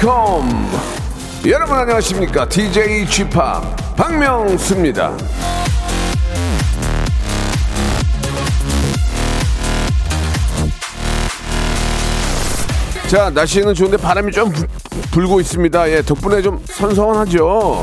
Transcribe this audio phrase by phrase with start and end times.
[0.00, 0.66] 컴.
[1.46, 2.48] 여러분 안녕하십니까?
[2.48, 3.28] DJ p
[3.98, 5.14] 박명수입니다.
[13.08, 14.66] 자 날씨는 좋은데 바람이 좀 불,
[15.10, 15.90] 불고 있습니다.
[15.90, 17.82] 예 덕분에 좀 선선하죠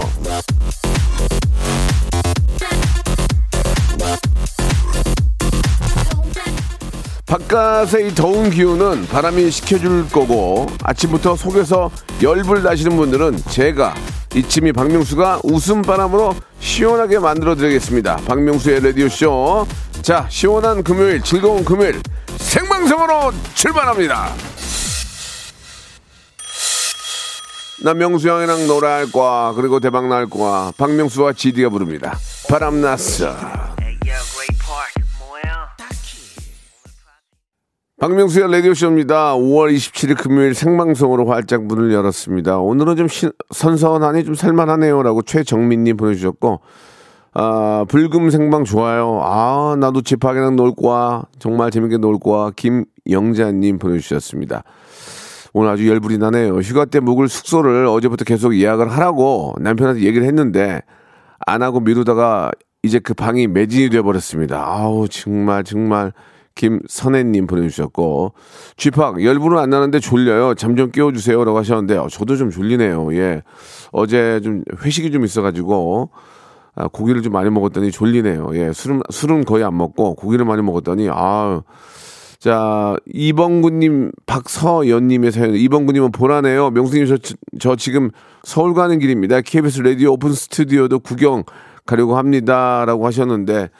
[7.27, 11.91] 바깥의 이 더운 기운은 바람이 식혀줄 거고 아침부터 속에서
[12.23, 13.93] 열불 나시는 분들은 제가
[14.33, 18.17] 이치미 박명수가 웃음 바람으로 시원하게 만들어 드리겠습니다.
[18.27, 19.67] 박명수의 라디오 쇼.
[20.01, 22.01] 자, 시원한 금요일, 즐거운 금요일
[22.37, 24.33] 생방송으로 출발합니다.
[27.83, 29.53] 나 명수 형이랑 놀아할 거야.
[29.53, 30.71] 그리고 대박 날 거야.
[30.77, 32.17] 박명수와 지디가 부릅니다.
[32.49, 33.35] 바람 났어.
[37.99, 39.33] 박명수의 라디오쇼입니다.
[39.33, 42.59] 5월 27일 금요일 생방송으로 활짝 문을 열었습니다.
[42.59, 46.59] 오늘은 좀 시, 선선하니 좀 살만하네요 라고 최정민님 보내주셨고,
[47.33, 49.19] 아, 불금 생방 좋아요.
[49.23, 51.23] 아, 나도 집하기랑 놀 거야.
[51.39, 52.51] 정말 재밌게 놀 거야.
[52.55, 54.63] 김영자님 보내주셨습니다.
[55.53, 56.59] 오늘 아주 열불이 나네요.
[56.59, 60.81] 휴가 때 묵을 숙소를 어제부터 계속 예약을 하라고 남편한테 얘기를 했는데,
[61.47, 62.51] 안 하고 미루다가
[62.83, 64.63] 이제 그 방이 매진이 돼버렸습니다.
[64.63, 66.13] 아우, 정말, 정말.
[66.57, 68.33] 김선혜님 보내주셨고
[68.75, 70.53] 쥐팍 열불은 안 나는데 졸려요.
[70.55, 73.15] 잠 좀 깨워주세요 라고 하셨는데 어, 저도 좀 졸리네요.
[73.15, 73.41] 예,
[73.91, 76.09] 어제 좀 회식이 좀 있어가지고
[76.75, 78.49] 아, 고기를 좀 많이 먹었더니 졸리네요.
[78.53, 81.61] 예, 술은 술은 거의 안 먹고 고기를 많이 먹었더니 아.
[82.39, 85.55] 자, 이범구님, 박서연님의 사연.
[85.55, 86.69] 이범구님은 보라네요.
[86.69, 87.17] 명수님, 저,
[87.59, 88.11] 저 지금
[88.43, 89.41] 서울 가는 길입니다.
[89.41, 91.43] KBS 라디오 오픈 스튜디오도 구경
[91.87, 92.85] 가려고 합니다.
[92.85, 93.71] 라고 하셨는데,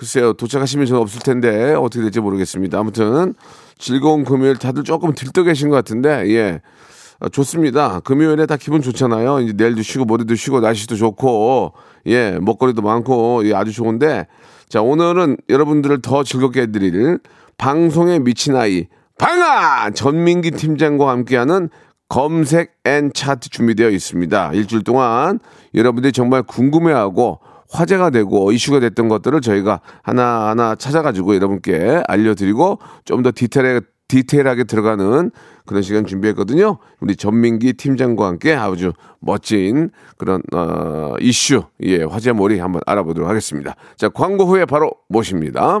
[0.00, 2.78] 글쎄요, 도착하시면 저는 없을 텐데 어떻게 될지 모르겠습니다.
[2.78, 3.34] 아무튼
[3.76, 6.62] 즐거운 금요일 다들 조금 들떠 계신 것 같은데 예.
[7.20, 8.00] 아, 좋습니다.
[8.00, 9.40] 금요일에 다 기분 좋잖아요.
[9.40, 11.74] 이제 내일도 쉬고 모레도 쉬고 날씨도 좋고
[12.06, 14.26] 예 먹거리도 많고 예, 아주 좋은데
[14.70, 17.18] 자 오늘은 여러분들을 더 즐겁게 해드릴
[17.58, 18.86] 방송에 미친 아이
[19.18, 21.68] 방아 전민기 팀장과 함께하는
[22.08, 24.52] 검색 and 차트 준비되어 있습니다.
[24.54, 25.40] 일주일 동안
[25.74, 27.40] 여러분들이 정말 궁금해하고
[27.70, 35.30] 화제가 되고 이슈가 됐던 것들을 저희가 하나하나 찾아가지고 여러분께 알려드리고 좀 더 디테일하게, 디테일하게 들어가는
[35.66, 36.78] 그런 시간 준비했거든요.
[37.00, 43.76] 우리 전민기 팀장과 함께 아주 멋진 그런 어, 이슈, 예, 화제몰이 한번 알아보도록 하겠습니다.
[43.96, 45.80] 자, 광고 후에 바로 모십니다.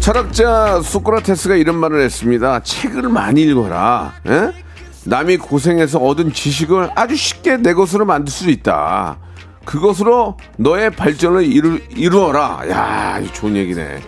[0.00, 2.60] 철학자 소크라테스가 이런 말을 했습니다.
[2.62, 4.12] 책을 많이 읽어라.
[4.26, 4.52] 에?
[5.04, 9.18] 남이 고생해서 얻은 지식을 아주 쉽게 내 것으로 만들 수 있다.
[9.64, 12.62] 그것으로 너의 발전을 이루, 이루어라.
[12.70, 14.00] 야, 좋은 얘기네.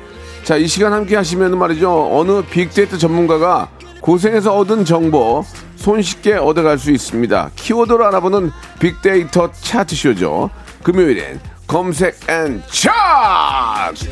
[0.45, 2.17] 자, 이 시간 함께 하시면 말이죠.
[2.17, 3.69] 어느 빅데이터 전문가가
[4.01, 5.45] 고생해서 얻은 정보
[5.77, 7.51] 손쉽게 얻어갈 수 있습니다.
[7.57, 10.51] 키워드로 알아보는 빅데이터 차트쇼죠.
[10.83, 14.09] 금요일엔 검색 and 차트!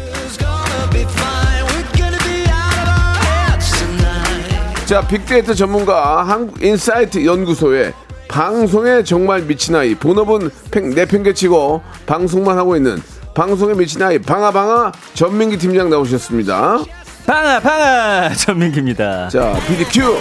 [4.85, 7.95] 자, 빅데이터 전문가 한국인사이트 연구소의
[8.29, 13.03] 방송에 정말 미친 아이 본업은 팽, 내팽개치고 방송만 하고 있는
[13.35, 16.85] 방송에 미친 아이 방아방아 전민기 팀장 나오셨습니다.
[17.27, 19.31] 방아 방아 전민기입니다.
[19.31, 20.19] 자, PDQ.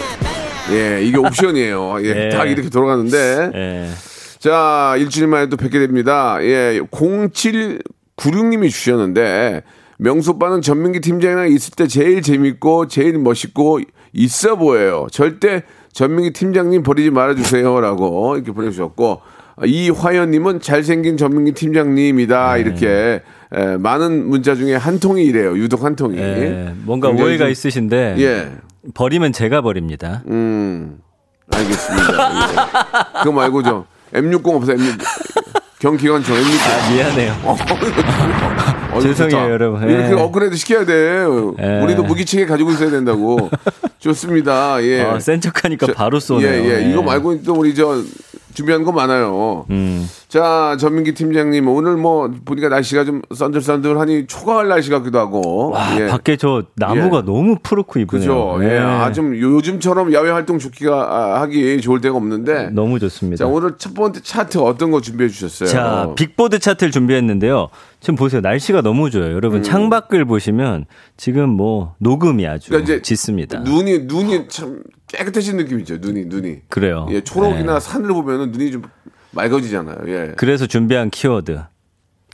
[0.72, 1.98] 예, 이게 옵션이에요.
[2.06, 2.30] 예, 네.
[2.30, 3.52] 딱 이렇게 돌아가는데.
[3.54, 4.15] 예.
[4.50, 6.38] 자, 일주일 만에 또 뵙게 됩니다.
[6.42, 9.64] 예, 0796님이 주셨는데,
[9.98, 13.80] 명수 오빠는 전민기 팀장이랑 있을 때 제일 재밌고, 제일 멋있고,
[14.14, 15.08] 있어 보여요.
[15.12, 15.64] 절대
[15.94, 17.82] 전민기 팀장님 버리지 말아주세요.
[17.82, 19.22] 라고 이렇게 보내주셨고,
[19.66, 22.58] 이화연님은 잘생긴 전민기 팀장님이다.
[22.58, 25.58] 이렇게, 에, 많은 문자 중에 한 통이 이래요.
[25.58, 26.20] 유독 한 통이.
[26.20, 28.52] 예, 뭔가 오해가 좀- 있으신데 예.
[28.94, 30.22] 버리면 제가 버립니다.
[30.28, 31.00] 음,
[31.52, 32.52] 알겠습니다.
[32.52, 33.20] 예.
[33.24, 33.86] 그거 말고 저
[34.22, 34.78] M60 없어요.
[34.78, 35.02] M60.
[35.80, 36.70] 경기관총 M60.
[36.70, 37.36] 아, 미안해요.
[38.94, 39.50] 어이구, 죄송해요, 좋다.
[39.52, 39.90] 여러분.
[39.90, 40.14] 이렇게 예.
[40.14, 40.94] 업그레이드 시켜야 돼.
[41.60, 41.82] 예.
[41.84, 43.50] 우리도 무기체계 가지고 있어야 된다고.
[44.00, 44.82] 좋습니다.
[44.84, 45.02] 예.
[45.02, 46.48] 아, 센 척하니까 저- 바로 쏘네요.
[46.48, 46.86] 예, 예.
[46.86, 46.90] 예.
[46.92, 48.02] 이거 말고 또 우리 저
[48.56, 49.66] 준비한 거 많아요.
[49.70, 50.10] 음.
[50.28, 55.70] 자, 전민기 팀장님 오늘 뭐 보니까 날씨가 좀 썬들썬들하니 초가을 날씨 같기도 하고.
[55.72, 56.08] 와, 예.
[56.08, 57.22] 밖에 저 나무가 예.
[57.22, 58.56] 너무 푸르고 이쁘네요.
[58.56, 58.60] 그죠.
[58.64, 58.80] 예.
[58.80, 62.70] 아, 좀 요즘처럼 야외 활동 좋기가 아, 하기 좋을 때가 없는데.
[62.72, 63.46] 너무 좋습니다.
[63.46, 65.70] 자, 오늘 첫 번째 차트 어떤 거 준비해 주셨어요?
[65.70, 67.70] 자, 빅보드 차트를 준비했는데요.
[68.00, 68.42] 지금 보세요.
[68.42, 69.34] 날씨가 너무 좋아요.
[69.34, 70.86] 여러분, 창밖을 보시면
[71.18, 72.72] 지금 뭐 녹음이 아주 음.
[72.72, 73.60] 그러니까 이제 짙습니다.
[73.60, 75.98] 눈이 눈이 참 깨끗해진 느낌이죠.
[75.98, 76.62] 눈이 눈이.
[76.70, 77.08] 그래요.
[77.12, 77.80] 예, 초록이나 네.
[77.80, 78.84] 산을 보면은 눈이 좀
[79.32, 79.98] 맑아지잖아요.
[80.08, 80.34] 예.
[80.38, 81.60] 그래서 준비한 키워드.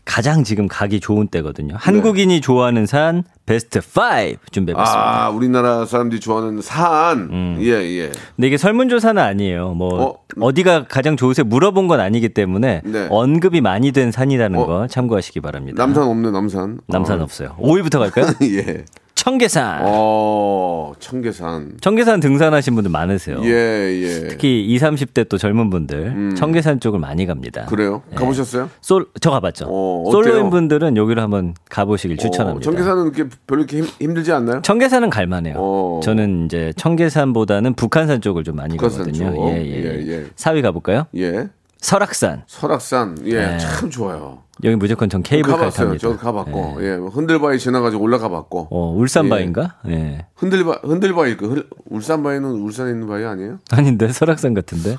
[0.03, 1.75] 가장 지금 가기 좋은 때거든요.
[1.77, 5.25] 한국인이 좋아하는 산 베스트 5 준비해봤습니다.
[5.25, 7.57] 아, 우리나라 사람들이 좋아하는 산.
[7.62, 8.12] 예, 예.
[8.35, 9.74] 근데 이게 설문조사는 아니에요.
[9.75, 13.07] 뭐 어디가 가장 좋으세요 물어본 건 아니기 때문에 네.
[13.12, 14.65] 언급이 많이 된 산이라는 어?
[14.65, 15.81] 거 참고하시기 바랍니다.
[15.83, 16.79] 남산 없네, 남산.
[16.88, 17.24] 남산 어.
[17.24, 17.56] 없어요.
[17.59, 18.25] 5위부터 갈까요?
[18.41, 18.83] 예.
[19.16, 19.81] 청계산.
[19.84, 21.74] 어, 청계산.
[21.80, 23.40] 청계산 등산하신 분들 많으세요.
[23.44, 24.28] 예, 예.
[24.30, 27.66] 특히 20, 30대 또 젊은 분들 청계산 쪽을 많이 갑니다.
[27.66, 28.02] 그래요?
[28.12, 28.16] 예.
[28.16, 28.69] 가보셨어요?
[28.81, 29.66] 솔, 저 가봤죠.
[29.69, 30.10] 어?
[30.12, 32.58] 솔로인 분들은 여기로 한번 가보시길 추천합니다.
[32.68, 34.62] 어, 청계산은 이렇게 별로 이렇게 힘, 힘들지 않나요?
[34.63, 35.56] 청계산은 갈만해요.
[35.58, 36.00] 어.
[36.04, 39.36] 저는 이제 청계산보다는 북한산 쪽을 좀 많이 북한산 가거든요.
[39.36, 39.50] 쪽.
[39.50, 39.84] 예, 예.
[39.84, 40.25] 예, 예.
[40.36, 41.06] 4위 가볼까요?
[41.16, 41.48] 예.
[41.81, 42.44] 설악산.
[42.45, 43.18] 설악산.
[43.25, 43.57] 예, 네.
[43.57, 44.44] 참 좋아요.
[44.63, 45.88] 여기 무조건 전 케이블카 가봤어요.
[45.88, 46.01] 탑니다.
[46.07, 46.78] 저 가봤고.
[46.81, 46.89] 예.
[47.12, 48.68] 흔들바위 지나가지고 올라가 봤고.
[48.69, 49.78] 어, 울산바인가?
[49.89, 50.28] 예.
[50.36, 53.57] 흔들바 흔들바위 그 흔- 울산 바위는 울산에 있는 바위 아니에요?
[53.72, 54.98] 아닌데 설악산 같은데.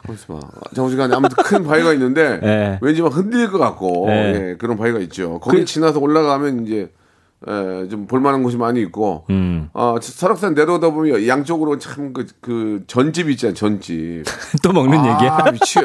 [0.74, 1.12] 잠시만.
[1.14, 2.78] 아무튼 큰 바위가 있는데 예.
[2.82, 4.12] 왠지 막 흔들릴 것 같고 예.
[4.50, 5.38] 예, 그런 바위가 있죠.
[5.38, 6.90] 거기 그- 지나서 올라가면 이제
[7.48, 9.24] 예, 좀 볼만한 곳이 많이 있고.
[9.30, 9.68] 음.
[9.74, 13.54] 아 설악산 내려오다 보면 양쪽으로 참 그 그 전집 있잖아요.
[13.54, 14.24] 전집.
[14.62, 15.38] 또 먹는 얘기야?
[15.40, 15.78] 아 미치.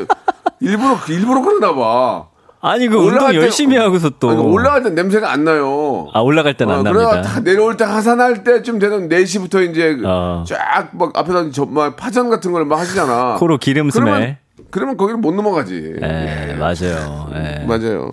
[0.59, 2.27] 일부러 일부러 그러나 봐.
[2.59, 4.29] 아니 그 운동 때- 열심히 하고서 또.
[4.31, 6.09] 아니, 올라갈 때 냄새가 안 나요.
[6.13, 7.21] 아 올라갈 땐안 어, 그러다 납니다.
[7.33, 10.43] 다 내려올 때 하산할 때쯤 되는 4시부터 이제 어.
[10.47, 13.35] 쫙막 앞에다 저, 막 파전 같은 걸 막 하시잖아.
[13.39, 14.05] 코로 기름 스멜.
[14.05, 14.37] 그러면,
[14.71, 15.95] 그러면 거기를 못 넘어가지.
[16.01, 17.29] 예, 맞아요.
[17.35, 17.63] 예.
[17.67, 18.09] 맞아요.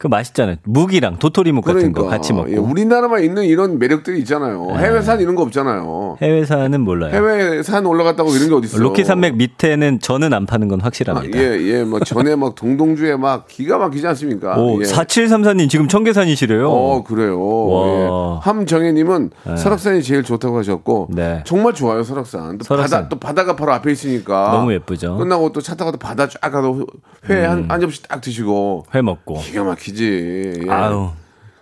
[0.00, 0.56] 그 맛있잖아요.
[0.64, 2.50] 묵이랑 도토리묵 같은 거 같이 먹고.
[2.50, 4.68] 예, 우리나라만 있는 이런 매력들이 있잖아요.
[4.72, 4.78] 네.
[4.78, 6.16] 해외산 이런 거 없잖아요.
[6.22, 7.14] 해외산은 몰라요.
[7.14, 8.78] 해외산 올라갔다고 이런 게 어디 있어?
[8.78, 11.38] 로키 산맥 밑에는 저는 안 파는 건 아, 확실합니다.
[11.38, 14.56] 예, 예, 뭐 전에 막 동동주에 막 기가 막히지 않습니까?
[14.58, 14.86] 오, 예.
[14.86, 16.70] 4734님 지금 청계산이시래요.
[16.70, 17.38] 어, 그래요.
[17.38, 17.86] 와.
[17.86, 18.40] 예.
[18.40, 21.42] 함정혜 님은 설악산이 제일 좋다고 하셨고, 네.
[21.44, 22.56] 정말 좋아요, 설악산.
[22.56, 23.00] 또 설악산.
[23.02, 24.52] 바다, 또 바다가 바로 앞에 있으니까.
[24.54, 25.18] 너무 예쁘죠.
[25.18, 26.86] 끝나고 또 차 타고 또 바다 쫙 가서
[27.28, 28.86] 회한한 접시 딱 드시고.
[28.94, 29.34] 회 먹고.
[29.40, 30.60] 기가 막히 지.
[30.66, 30.70] 예.
[30.70, 31.10] 아우,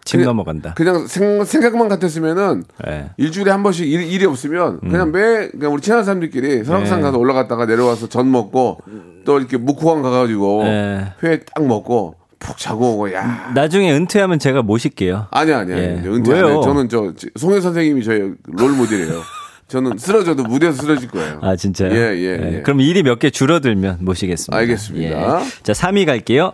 [0.04, 0.74] 침 그냥- 넘어간다.
[0.74, 3.10] 그냥 생, 생각만 같았으면은 예.
[3.18, 7.02] 일주일에 한 번씩 일, 일이 없으면 그냥 매 그냥 우리 친한 사람들끼리 설악산 네.
[7.02, 8.78] 가서 올라갔다가 내려와서 전 먹고
[9.24, 11.12] 또 이렇게 묵호강 가가지고 네.
[11.22, 15.26] 회 딱 먹고 푹 자고 오고 야 나중에 은퇴하면 제가 모실게요.
[15.30, 15.96] 아니야 아니야 예.
[16.00, 16.60] 이제 은퇴 안 왜요?
[16.62, 19.20] 저는 저 송혜 선생님이 저의 롤 모델이에요.
[19.66, 21.40] 저는 쓰러져도 무대에서 쓰러질 거예요.
[21.42, 21.92] 아, 진짜요?
[21.92, 22.62] 예, 예, 예.
[22.62, 24.56] 그럼 일이 몇 개 줄어들면 모시겠습니다.
[24.56, 25.40] 알겠습니다.
[25.42, 25.44] 예.
[25.62, 26.52] 자, 3위 갈게요.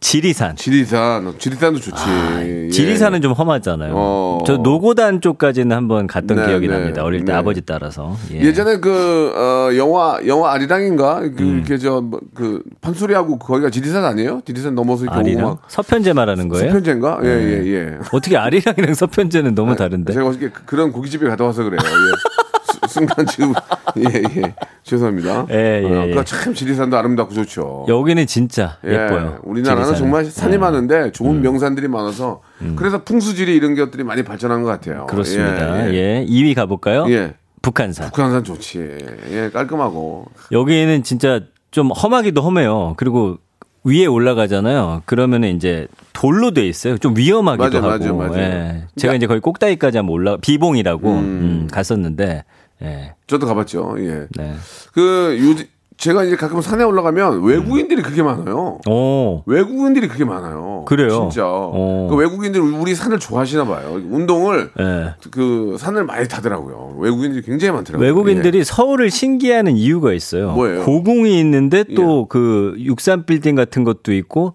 [0.00, 0.56] 지리산.
[0.56, 2.02] 지리산 지리산도 좋지.
[2.08, 2.66] 예.
[2.68, 3.92] 아, 지리산은 좀 험하잖아요.
[3.94, 4.38] 어.
[4.46, 7.04] 저 노고단 쪽까지는 한번 갔던 네, 기억이 네, 납니다.
[7.04, 7.38] 어릴 때 네.
[7.38, 8.16] 아버지 따라서.
[8.32, 8.40] 예.
[8.40, 11.56] 예전에 그 어, 영화 영화 아리랑인가 그 음.
[11.58, 14.40] 이렇게 저그 판소리하고 거기가 지리산 아니에요?
[14.46, 16.68] 지리산 넘어서 이렇게 오고 아리랑 막 서편제 말하는 거예요?
[16.68, 17.20] 서편제인가?
[17.24, 17.98] 예, 예, 예.
[18.12, 20.14] 어떻게 아리랑이랑 서편제는 너무 다른데?
[20.14, 21.78] 제가 어저께 그- 그런 고깃집에 갔다 와서 그래요.
[21.84, 22.40] 예.
[22.90, 23.52] 수- 순간 지금
[23.98, 24.54] 예, 예.
[24.82, 25.46] 죄송합니다.
[25.50, 26.14] 예, 예, 어, 예.
[26.14, 27.86] 그참 지리산도 아름답고 좋죠.
[27.88, 29.38] 여기는 진짜 예, 예뻐요.
[29.44, 29.98] 우리나라는 지리산은.
[29.98, 30.56] 정말 산이 예.
[30.56, 30.60] 음.
[30.60, 32.40] 많은데 좋은 명산들이 많아서
[32.76, 35.06] 그래서 풍수지리 이런 것들이 많이 발전한 것 같아요.
[35.06, 35.86] 그렇습니다.
[35.88, 36.26] 예, 예, 예.
[36.28, 37.06] 2위 가볼까요?
[37.10, 37.34] 예.
[37.62, 38.06] 북한산.
[38.08, 38.98] 북한산 좋지.
[39.30, 40.26] 예, 깔끔하고.
[40.50, 42.94] 여기는 진짜 좀 험하기도 험해요.
[42.96, 43.36] 그리고
[43.84, 45.02] 위에 올라가잖아요.
[45.06, 46.98] 그러면은 이제 돌로 돼 있어요.
[46.98, 48.16] 좀 위험하기도 맞아, 하고.
[48.16, 48.40] 맞아, 맞아.
[48.40, 48.84] 예.
[48.96, 52.44] 제가 이제 거의 꼭다기까지 한번 올라 비봉이라고 음, 갔었는데
[52.82, 53.14] 예.
[53.26, 53.96] 저도 가봤죠.
[53.98, 54.26] 예.
[54.36, 54.54] 네.
[54.92, 55.64] 그 요,
[55.96, 58.78] 제가 이제 가끔 산에 올라가면 외국인들이 그렇게 많아요.
[58.88, 59.42] 오.
[59.44, 60.86] 외국인들이 그렇게 많아요.
[60.86, 61.28] 그래요?
[61.30, 61.42] 진짜.
[61.46, 62.08] 어.
[62.10, 64.00] 그 외국인들이 우리 산을 좋아하시나 봐요.
[64.08, 65.14] 운동을 예.
[65.30, 66.96] 그 산을 많이 타더라고요.
[66.98, 68.06] 외국인들이 굉장히 많더라고요.
[68.06, 70.52] 외국인들이 서울을 신기해하는 이유가 있어요.
[70.52, 70.80] 뭐예요?
[70.80, 70.84] 예.
[70.84, 74.54] 고궁이 있는데 또 그 육산 빌딩 같은 것도 있고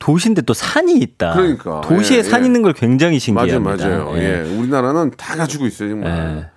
[0.00, 1.34] 도시인데 또 산이 있다.
[1.34, 1.82] 그러니까.
[1.82, 2.46] 도시에 예, 산 예.
[2.46, 3.32] 있는 걸 굉장히 예.
[3.32, 3.88] 맞아요, 신기합니다.
[3.88, 4.12] 맞아요.
[4.16, 4.40] 예.
[4.58, 6.50] 우리나라는 다 가지고 있어요, 정말.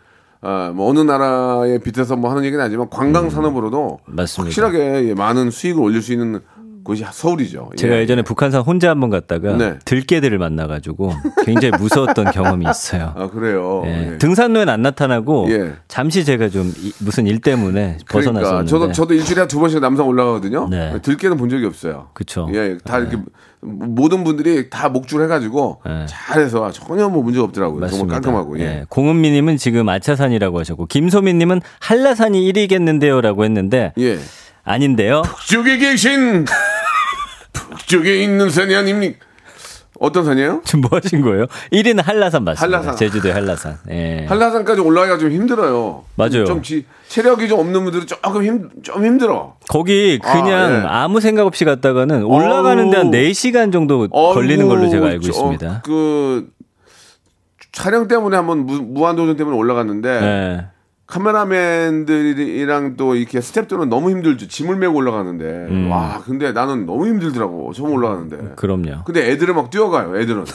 [0.44, 0.48] 예.
[0.48, 4.16] 아, 뭐 어느 나라에 빗대서 뭐 하는 얘기는 아니지만 관광 산업으로도 음.
[4.16, 4.50] 맞습니다.
[4.50, 6.42] 확실하게 예, 많은 수익을 올릴 수 있는
[6.84, 7.72] 그것이 서울이죠.
[7.78, 8.02] 제가 예.
[8.02, 8.06] 예.
[8.06, 9.80] 전에 북한산 혼자 한번 갔다가 네.
[9.86, 11.14] 들깨들을 만나가지고
[11.46, 13.14] 굉장히 무서웠던 경험이 있어요.
[13.16, 13.84] 아 그래요.
[13.86, 14.14] 예.
[14.14, 14.18] 예.
[14.18, 15.74] 등산로엔 안 나타나고 예.
[15.88, 18.70] 잠시 제가 좀 이- 무슨 일 때문에 그러니까 벗어났었는데.
[18.70, 20.68] 저도 저도 일주일에 한 두 번씩 남산 올라가거든요.
[20.70, 21.00] 네.
[21.02, 22.10] 들깨는 본 적이 없어요.
[22.14, 22.50] 그쵸.
[22.54, 23.18] 예, 다 이렇게
[23.62, 26.06] 모든 분들이 다 목줄 해가지고 네.
[26.10, 27.80] 잘해서 전혀 뭐 문제 없더라고요.
[27.80, 28.20] 맞습니다.
[28.20, 28.60] 정말 깔끔하고.
[28.60, 28.64] 예.
[28.64, 28.86] 예.
[28.90, 34.18] 공은미님은 지금 아차산이라고 하셨고 김소민님은 한라산이 1위겠는데요라고 했는데 예.
[34.66, 35.24] 아닌데요.
[35.24, 36.46] 북쪽에 계신
[37.78, 39.26] 북쪽에 있는 산이 아닙니까?
[40.00, 40.62] 어떤 산이에요?
[40.66, 41.46] 지금 뭐 하신 거예요?
[41.72, 42.78] 1위는 한라산 맞습니다.
[42.78, 42.98] 한라산.
[42.98, 43.78] 제주도의 한라산.
[43.92, 44.26] 예.
[44.28, 46.04] 한라산까지 올라가기가 좀 힘들어요.
[46.16, 46.46] 맞아요.
[46.46, 49.56] 좀 지, 체력이 좀 없는 분들은 조금 힘, 좀 힘들어.
[49.70, 50.84] 거기 그냥 아, 예.
[50.88, 53.12] 아, 무 생각 없이 갔다가는 올라가는 데 한 어우.
[53.12, 55.68] 4시간 정도 걸리는 걸로 제가 알고 있습니다.
[55.70, 56.50] 어, 그
[57.72, 60.66] 촬영 때문에 한번 무, 무한도전 때문에 올라갔는데 예.
[61.14, 64.48] 카메라맨들이랑 또 이렇게 스탭들은 너무 힘들죠.
[64.48, 65.92] 짐을 메고 올라가는데 음.
[65.92, 68.54] 와 근데 나는 너무 힘들더라고 처음 올라가는데.
[68.56, 69.04] 그럼요.
[69.06, 70.18] 근데 애들은 막 뛰어가요.
[70.20, 70.46] 애들은.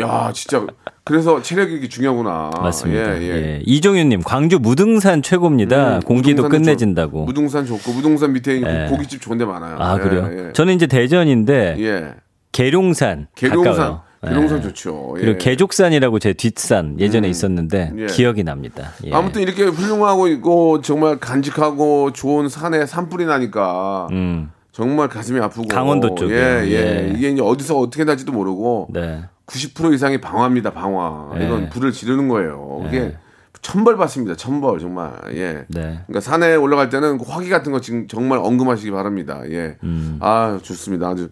[0.00, 0.66] 야 진짜
[1.04, 2.50] 그래서 체력이 이렇게 중요하구나.
[2.60, 3.16] 맞습니다.
[3.18, 3.62] 예, 예, 예.
[3.64, 5.96] 이종윤님, 광주 무등산 최고입니다.
[5.96, 7.20] 음, 공기도 끝내진다고.
[7.20, 8.88] 좋- 무등산 좋고 무등산 밑에 예.
[8.88, 9.76] 고깃집 좋은 데 많아요.
[9.78, 10.28] 아, 예, 그래요?
[10.48, 10.52] 예.
[10.52, 12.14] 저는 이제 대전인데, 예.
[12.52, 13.28] 계룡산.
[13.36, 14.00] 계룡산.
[14.24, 14.62] 계룡산 예.
[14.62, 15.14] 좋죠.
[15.18, 15.20] 예.
[15.20, 18.06] 그리고 계족산이라고 제 뒷산 예전에 있었는데, 예.
[18.06, 18.90] 기억이 납니다.
[19.04, 19.12] 예.
[19.12, 26.14] 아무튼 이렇게 훌륭하고 있고 정말 간직하고 좋은 산에 산불이 나니까 음, 정말 가슴이 아프고 강원도
[26.14, 26.36] 쪽이요.
[26.36, 26.72] 예, 예.
[26.72, 27.12] 예.
[27.16, 29.24] 이게 이제 어디서 어떻게 날지도 모르고 네.
[29.46, 30.72] 90% 이상이 방화입니다.
[30.72, 31.32] 방화.
[31.38, 31.46] 예.
[31.46, 32.84] 이건 불을 지르는 거예요.
[32.88, 33.16] 이게
[33.62, 34.36] 천벌 받습니다.
[34.36, 35.12] 천벌 정말.
[35.34, 35.64] 예.
[35.68, 36.00] 네.
[36.06, 39.42] 그러니까 산에 올라갈 때는 그 화기 같은 거 지금 정말 언금하시기 바랍니다.
[39.48, 39.76] 예.
[39.82, 40.18] 음.
[40.20, 41.08] 아 좋습니다.
[41.08, 41.30] 아주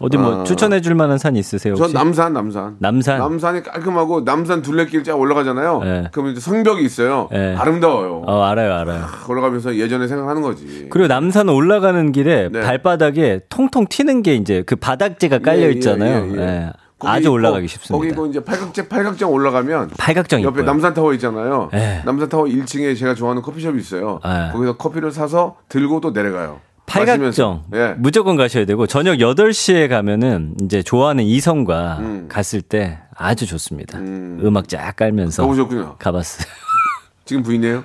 [0.00, 0.44] 어디 뭐 아.
[0.44, 1.74] 추천해 줄 만한 산 있으세요?
[1.74, 1.94] 전 혹시?
[1.94, 2.76] 남산, 남산.
[2.78, 3.18] 남산?
[3.18, 5.80] 남산이 깔끔하고 남산 둘레길 쫙 올라가잖아요.
[5.84, 6.08] 예.
[6.12, 7.28] 그러면 이제 성벽이 있어요.
[7.32, 7.54] 예.
[7.58, 8.22] 아름다워요.
[8.26, 9.04] 어, 알아요, 알아요.
[9.28, 10.88] 올라가면서 예전에 생각하는 거지.
[10.90, 12.60] 그리고 남산 올라가는 길에 네.
[12.60, 16.26] 발바닥에 통통 튀는 게 이제 그 바닥재가 깔려 예, 예, 있잖아요.
[16.34, 16.42] 예, 예.
[16.42, 16.72] 예.
[17.00, 17.94] 아주 올라가기 거- 쉽습니다.
[17.94, 20.64] 거기 그 이제 팔각정 팔각정 올라가면 팔각정 옆에 이뻐요.
[20.66, 21.68] 남산 타워 있잖아요.
[21.74, 22.00] 예.
[22.06, 24.18] 남산 타워 1층에 제가 좋아하는 커피숍이 있어요.
[24.24, 24.52] 예.
[24.52, 26.60] 거기서 커피를 사서 들고 또 내려가요.
[26.86, 27.64] 팔각정.
[27.74, 27.94] 예.
[27.98, 32.26] 무조건 가셔야 되고 저녁 8시에 가면은 이제 좋아하는 이성과 음.
[32.30, 33.98] 갔을 때 아주 좋습니다.
[33.98, 34.52] 음.
[34.56, 35.96] 악쫙 깔면서 가보셨군요.
[35.98, 36.46] 가봤어요.
[37.24, 37.84] 지금 부인이에요?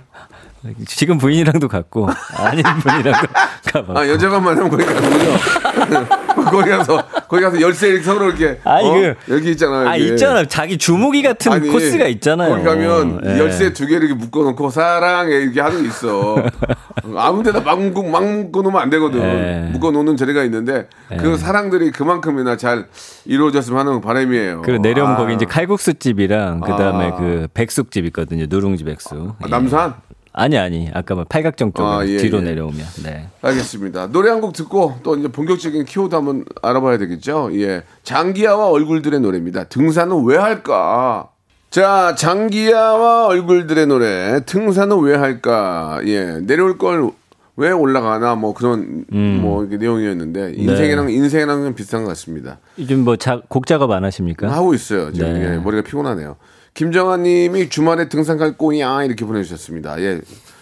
[0.85, 3.27] 지금 부인이랑도 갔고 아닌 분이랑도
[3.73, 3.97] 가봤고.
[3.99, 6.05] 아 여자만 하면 거기 가는 거죠?
[6.51, 8.93] 거기 가서 거기 가서 열쇠 서로 이렇게 아니, 어?
[8.93, 9.87] 그- 여기 있잖아요.
[9.87, 9.95] 아.
[9.95, 12.49] 있잖아 자기 주무기 같은 아니, 코스가 있잖아요.
[12.55, 13.39] 거기 가면 예.
[13.39, 16.35] 열쇠 두개 이렇게 묶어놓고 사랑해 이렇게 하는 게 있어.
[17.15, 19.21] 아무데나 막 묶고 막 묶어놓으면 안 되거든.
[19.21, 19.69] 예.
[19.71, 20.89] 묶어놓는 자리가 있는데
[21.21, 22.87] 그 사랑들이 그만큼이나 잘
[23.23, 24.63] 이루어졌으면 하는 바람이에요.
[24.65, 25.17] 그리고 내려오면 아.
[25.17, 27.15] 거기 이제 칼국수 집이랑 그 다음에 아.
[27.15, 28.45] 그 백숙 집 있거든요.
[28.49, 29.13] 누룽지 백숙.
[29.39, 29.49] 아, 예.
[29.49, 29.93] 남산?
[30.33, 32.41] 아니 아니 아까 뭐 팔각정 쪽 아, 예, 뒤로 예.
[32.43, 33.27] 내려오면 네.
[33.41, 34.07] 알겠습니다.
[34.11, 37.49] 노래 한 곡 듣고 또 이제 본격적인 키워드 한번 알아봐야 되겠죠.
[37.53, 37.83] 예.
[38.03, 39.65] 장기하와 얼굴들의 노래입니다.
[39.65, 41.29] 등산은 왜 할까?
[41.69, 44.39] 자, 장기하와 얼굴들의 노래.
[44.45, 45.99] 등산은 왜 할까?
[46.05, 46.39] 예.
[46.41, 47.11] 내려올 걸
[47.57, 48.33] 왜 올라가나?
[48.35, 52.57] 뭐 그런 뭐 이렇게 내용이었는데 인생이랑 인생이랑 좀 비슷한 것 같습니다.
[52.79, 54.49] 요즘 뭐 자, 곡 작업 안 하십니까?
[54.51, 55.11] 하고 있어요.
[55.11, 55.51] 지금 네.
[55.53, 56.37] 예, 머리가 피곤하네요.
[56.73, 60.01] 김정아 님이 주말에 등산 갈 거냐 이렇게 보내주셨습니다.
[60.01, 60.21] 예.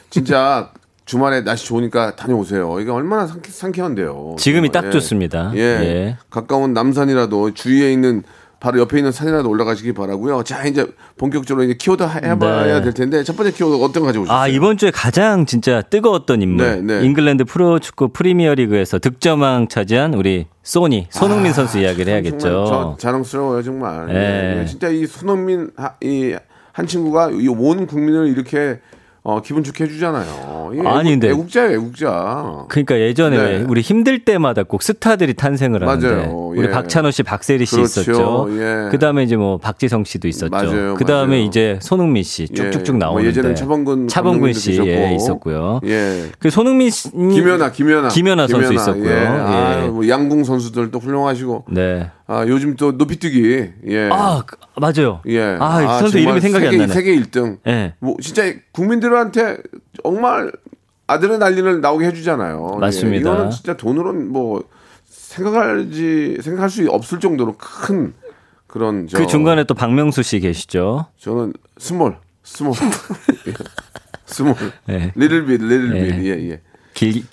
[0.09, 0.71] 진짜
[1.05, 2.79] 주말에 날씨 좋으니까 다녀오세요.
[2.79, 4.35] 이게 얼마나 상쾌, 상쾌한데요.
[4.37, 4.71] 지금이.
[4.71, 5.51] 딱 좋습니다.
[5.55, 5.59] 예.
[5.59, 6.17] 예.
[6.29, 8.23] 가까운 남산이라도 주위에 있는
[8.59, 10.43] 바로 옆에 있는 산이라도 올라가시기 바라고요.
[10.43, 10.85] 자, 이제
[11.17, 12.81] 본격적으로 이제 키워드 해- 해봐야 네.
[12.81, 14.37] 될 텐데 첫 번째 키워드 어떤 거 가져오셨어요?
[14.37, 17.05] 아 이번 주에 가장 진짜 뜨거웠던 인물 네, 네.
[17.05, 22.95] 잉글랜드 프로축구 프리미어리그에서 득점왕 차지한 우리 소니 손흥민 선수 이야기를 해야겠죠.
[22.95, 24.07] 아, 자랑스러워요 정말.
[24.09, 24.61] 예.
[24.61, 25.71] 예, 진짜 이 손흥민
[26.03, 26.35] 이
[26.71, 28.79] 한 친구가 이 온 국민을 이렇게
[29.29, 30.71] 어, 기분 좋게 해주잖아요.
[30.73, 32.65] 이게 아니, 근데- 애국자예요 애국자.
[32.69, 33.43] 그러니까 예전에 네.
[33.43, 36.31] 왜 우리 힘들 때마다 꼭 스타들이 탄생을 하는데 맞아요.
[36.55, 36.69] 우리 예.
[36.71, 38.01] 박찬호 씨, 박세리 씨 그렇죠.
[38.01, 38.47] 있었죠.
[38.57, 38.89] 예.
[38.89, 40.95] 그 다음에 이제 뭐 박지성 씨도 있었죠.
[40.97, 41.43] 그 다음에 맞아요.
[41.45, 42.99] 이제 손흥민 씨 쭉쭉쭉 예.
[42.99, 44.89] 나오는데 뭐 예전에 차범근 차범근 씨 계셨고.
[44.89, 45.79] 예, 있었고요.
[45.85, 46.23] 예.
[46.39, 49.09] 그 손흥민 씨 김연아, 김연아, 김연아 선수 있었고요.
[49.09, 49.15] 예.
[49.21, 49.25] 예.
[49.27, 51.65] 아, 뭐 양궁 선수들도 훌륭하시고.
[51.71, 52.09] 네.
[52.27, 53.69] 아, 요즘 또 높이뛰기.
[53.87, 54.09] 예.
[54.11, 55.21] 아 그- 맞아요.
[55.27, 55.57] 예.
[55.59, 56.93] 아, 그 선수 이름이 생각이 세계, 안 나네.
[56.93, 57.57] 세계 1등.
[57.67, 57.93] 예.
[57.99, 59.57] 뭐 진짜 국민들한테
[60.03, 60.51] 정말
[61.07, 62.77] 아드레날린을 나오게 해주잖아요.
[62.79, 63.15] 맞습니다.
[63.15, 64.63] 예, 이거는 진짜 돈으로는 뭐
[65.05, 68.13] 생각할지 생각할 수 없을 정도로 큰
[68.67, 71.07] 그런 저 그 중간에 또 박명수 씨 계시죠.
[71.19, 72.73] 저는 small small
[73.47, 73.53] 예.
[74.25, 74.55] small
[74.89, 75.11] 예.
[75.15, 76.07] little bit little 예.
[76.17, 76.61] 빛 예, 예.
[76.93, 77.23] 길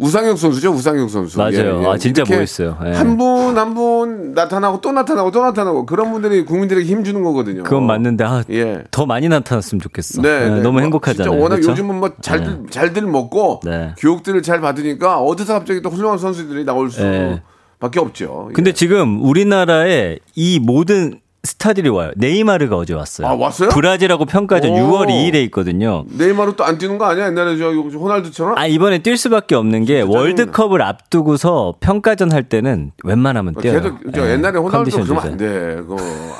[0.00, 1.36] 우상혁 선수죠, 우상혁 선수.
[1.36, 1.90] 맞아요.
[1.90, 2.78] 아, 진짜 멋있어요.
[2.86, 2.92] 예.
[2.92, 7.62] 한분 한 분 나타나고 또 나타나고 또 나타나고 그런 분들이 국민들에게 힘 주는 거거든요.
[7.64, 8.82] 그건 맞는데 아, 예.
[8.90, 10.22] 더 많이 나타났으면 좋겠어.
[10.22, 10.56] 네, 예, 네.
[10.62, 11.38] 너무 뭐 행복하잖아요.
[11.38, 11.72] 워낙 그렇죠?
[11.72, 13.94] 요즘은 뭐 잘들 잘들 먹고 네.
[13.98, 17.42] 교육들을 잘 받으니까 어디서 갑자기 또 훌륭한 선수들이 나올 네.
[17.76, 18.46] 수밖에 없죠.
[18.50, 18.52] 예.
[18.54, 22.10] 근데 지금 우리나라에 이 모든 스타들이 와요.
[22.16, 23.26] 네이마르가 어제 왔어요.
[23.26, 23.70] 아, 왔어요?
[23.70, 24.74] 브라질하고 평가전 오.
[24.76, 26.04] 6월 2일에 있거든요.
[26.08, 27.26] 네이마르 또 안 뛰는 거 아니야?
[27.28, 28.58] 옛날에 저 호날두처럼?
[28.58, 33.80] 아 이번에 뛸 수밖에 없는 게 월드컵을 앞두고서 평가전 할 때는 웬만하면 뛰어요.
[33.82, 35.24] 걔도 저 예, 옛날에 호날두 그러면.
[35.24, 35.76] 안 돼.
[35.76, 35.96] 그거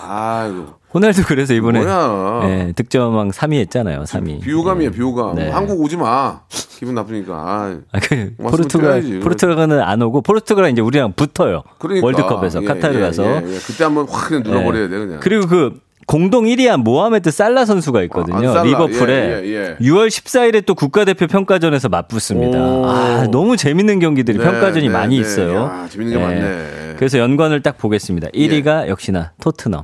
[0.06, 2.40] 아이고 호날두 그래서 이번에 뭐야?
[2.44, 4.02] 예, 득점왕 3위 했잖아요.
[4.02, 4.40] 3위.
[4.42, 5.36] 비호감이야 비호감.
[5.36, 5.48] 네.
[5.50, 6.40] 한국 오지 마.
[6.78, 7.34] 기분 나쁘니까.
[7.34, 9.20] 아, 아, 그 포르투갈.
[9.22, 11.62] 포르투갈은 안 오고 포르투갈은 이제 우리랑 붙어요.
[11.78, 13.24] 그러니까 월드컵에서 예, 카타르 예, 가서.
[13.24, 13.58] 예, 예.
[13.58, 15.20] 그때 한번 확 그냥 눌러버려야 돼 그냥.
[15.20, 18.50] 그리고 그 공동 1위한 모하메드 살라 선수가 있거든요.
[18.50, 18.64] 아.
[18.64, 19.76] 리버풀에 예, 예, 예.
[19.80, 22.58] 6월 14일에 또 국가대표 평가전에서 맞붙습니다.
[22.58, 22.86] 오.
[22.86, 25.20] 아, 너무 재밌는 경기들이 네, 평가전이 네, 많이 네.
[25.20, 25.54] 있어요.
[25.54, 26.40] 야, 재밌는 게 많네.
[26.40, 26.94] 예.
[26.96, 28.28] 그래서 연관을 딱 보겠습니다.
[28.28, 29.82] 1위가 역시나 토트넘.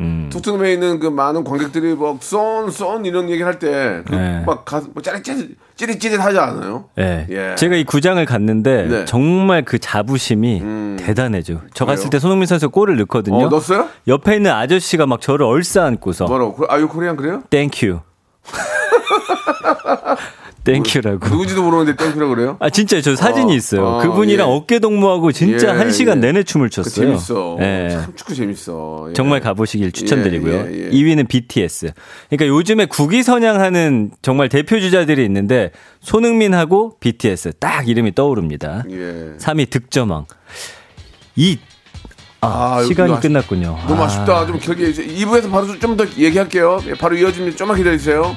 [0.00, 0.30] 음.
[0.32, 4.42] 토트넘에 있는 그 많은 관객들이 막 쏜쏜 이런 얘기 할때 네.
[4.46, 6.86] 막 가슴 뭐 짜릿짜릿 찌릿찌릿 하지 않아요?
[6.98, 7.26] 예.
[7.30, 7.54] 예.
[7.56, 9.04] 제가 이 구장을 갔는데 네.
[9.04, 10.96] 정말 그 자부심이 음.
[11.00, 11.60] 대단해져.
[11.72, 12.10] 저 갔을 그래요?
[12.10, 13.46] 때 손흥민 선수 골을 넣거든요.
[13.46, 13.88] 어, 넣었어요?
[14.08, 16.66] 옆에 있는 아저씨가 막 저를 얼싸 안고서 뭐라고?
[16.68, 17.42] 아유 Korean 그래요?
[17.50, 18.00] Thank
[20.72, 20.85] you.
[20.85, 21.28] Thank you라고.
[21.28, 22.56] 누구지도 모르는데 thank you라고 그래요?
[22.60, 23.86] 아 진짜 저 사진이 어, 있어요.
[23.86, 24.52] 어, 그분이랑 예.
[24.52, 26.26] 어깨 동무하고 진짜 예, 한 시간 예.
[26.28, 27.06] 내내 춤을 그 췄어요.
[27.06, 27.56] 재밌어.
[27.60, 27.88] 예.
[27.92, 29.06] 참 축구 재밌어.
[29.08, 29.12] 예.
[29.14, 30.54] 정말 가보시길 추천드리고요.
[30.54, 30.90] 예, 예, 예.
[30.90, 31.92] 2위는 BTS.
[32.28, 35.70] 그러니까 요즘에 국위 선양하는 정말 대표 주자들이 있는데
[36.00, 38.84] 손흥민하고 BTS 딱 이름이 떠오릅니다.
[38.90, 39.32] 예.
[39.38, 40.26] 3위 득점왕.
[41.36, 41.58] 이
[42.40, 43.76] 아, 아, 시간이 아쉽- 끝났군요.
[43.88, 44.46] 너무 아, 아쉽다.
[44.46, 46.80] 좀 길게 2부에서 바로 좀 더 얘기할게요.
[46.86, 47.56] 예, 바로 이어집니다.
[47.56, 48.36] 좀만 기다리세요.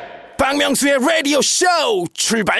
[0.41, 1.67] 박명수의 라디오 쇼
[2.15, 2.59] 출발.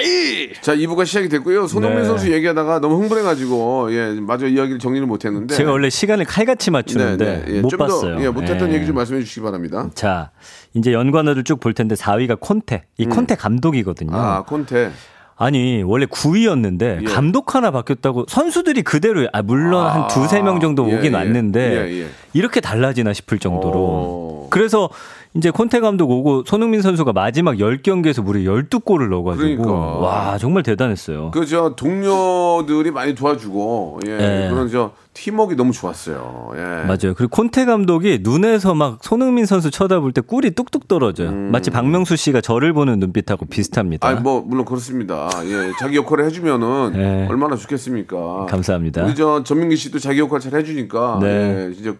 [0.60, 1.66] 자, 2부가 시작이 됐고요.
[1.66, 2.04] 손흥민 네.
[2.04, 5.56] 선수 얘기하다가 너무 흥분해가지고, 예, 마저 이야기를 정리를 못했는데.
[5.56, 8.22] 제가 원래 시간을 칼같이 맞추는데 예, 못좀 더, 봤어요.
[8.22, 8.74] 예, 못했던 예.
[8.76, 9.90] 얘기 좀 말씀해 주시기 바랍니다.
[9.94, 10.30] 자,
[10.74, 12.84] 이제 연관어를 쭉 볼 텐데 4위가 콘테.
[12.98, 14.12] 이 콘테 감독이거든요.
[14.12, 14.14] 음.
[14.16, 14.92] 아, 콘테.
[15.36, 17.04] 아니 원래 9위였는데 예.
[17.04, 21.16] 감독 하나 바뀌었다고 선수들이 그대로 아 물론 아, 한 두세 명 정도 예, 오긴 예.
[21.16, 22.06] 왔는데 예, 예.
[22.32, 24.46] 이렇게 달라지나 싶을 정도로 어.
[24.50, 24.88] 그래서
[25.34, 29.72] 이제 콘테 감독 오고 손흥민 선수가 마지막 10경기에서 무려 12골을 넣어가지고 그러니까.
[29.72, 31.30] 와 정말 대단했어요.
[31.30, 34.48] 그저 동료들이 많이 도와주고 예, 예.
[34.50, 36.52] 그런 저 팀워크 너무 좋았어요.
[36.56, 36.60] 예.
[36.86, 37.14] 맞아요.
[37.16, 41.32] 그리고 콘테 감독이 눈에서 막 손흥민 선수 쳐다볼 때 꿀이 뚝뚝 떨어져요.
[41.32, 44.10] 마치 박명수 씨가 저를 보는 눈빛하고 비슷합니다.
[44.10, 44.16] 음.
[44.16, 45.30] 아, 뭐 물론 그렇습니다.
[45.44, 47.26] 예, 자기 역할을 해주면은 예.
[47.30, 48.46] 얼마나 좋겠습니까.
[48.50, 49.04] 감사합니다.
[49.04, 51.68] 우리 저 전민기 씨도 자기 역할 잘 해주니까 네.
[51.70, 51.94] 예, 진짜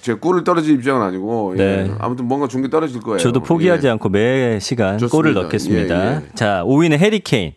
[0.00, 1.90] 제 꿀을 떨어질 입장은 아니고 예, 네.
[1.98, 3.18] 아무튼 뭔가 게 떨어질 거예요.
[3.18, 3.90] 저도 포기하지 예.
[3.92, 5.16] 않고 매 시간 좋습니다.
[5.16, 6.12] 골을 넣겠습니다.
[6.12, 6.22] 예, 예.
[6.34, 7.52] 자, 5위는 해리케인.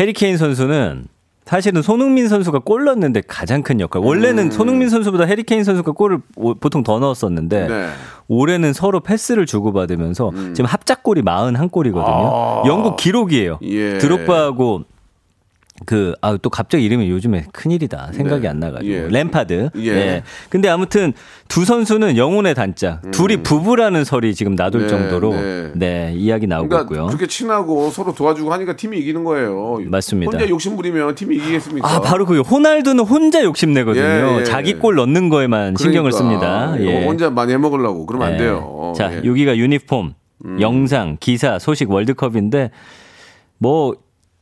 [0.00, 1.06] 해리케인 선수는
[1.44, 4.02] 사실은 손흥민 선수가 골 넣었는데 가장 큰 역할.
[4.02, 7.68] 원래는 손흥민 선수보다 해리케인 선수가 골을 오- 보통 더 넣었었는데 음.
[7.68, 7.74] 네.
[7.74, 7.90] 음.
[8.28, 12.02] 올해는 서로 패스를 주고받으면서 지금 합작골이 41골이거든요.
[12.04, 12.62] 아.
[12.66, 13.58] 영국 기록이에요.
[13.62, 13.98] 예.
[13.98, 14.82] 드록바하고
[15.84, 18.12] 그, 아, 또 갑자기 이름이 요즘에 큰일이다.
[18.12, 18.48] 생각이 네.
[18.48, 18.90] 안 나가지고.
[18.92, 19.08] 예.
[19.10, 19.70] 램파드.
[19.76, 19.88] 예.
[19.88, 20.22] 예.
[20.48, 21.12] 근데 아무튼
[21.48, 23.02] 두 선수는 영혼의 단짝.
[23.10, 25.72] 둘이 부부라는 설이 지금 나돌 네, 정도로 네.
[25.74, 27.06] 네, 이야기 나오고 그러니까 있고요.
[27.08, 29.78] 그렇게 친하고 서로 도와주고 하니까 팀이 이기는 거예요.
[29.86, 30.32] 맞습니다.
[30.32, 31.86] 혼자 욕심 부리면 팀이 이기겠습니까?
[31.88, 34.04] 아, 바로 그 호날두는 혼자 욕심내거든요.
[34.04, 34.44] 예, 예.
[34.44, 36.16] 자기 골 넣는 거에만 신경을 그러니까.
[36.18, 36.76] 씁니다.
[36.78, 37.04] 이거 예.
[37.04, 38.38] 혼자 많이 해먹으려고 그러면 안 예.
[38.38, 38.94] 돼요.
[38.96, 39.22] 자, 예.
[39.24, 40.14] 여기가 유니폼,
[40.60, 42.70] 영상, 기사, 소식 월드컵인데
[43.58, 43.94] 뭐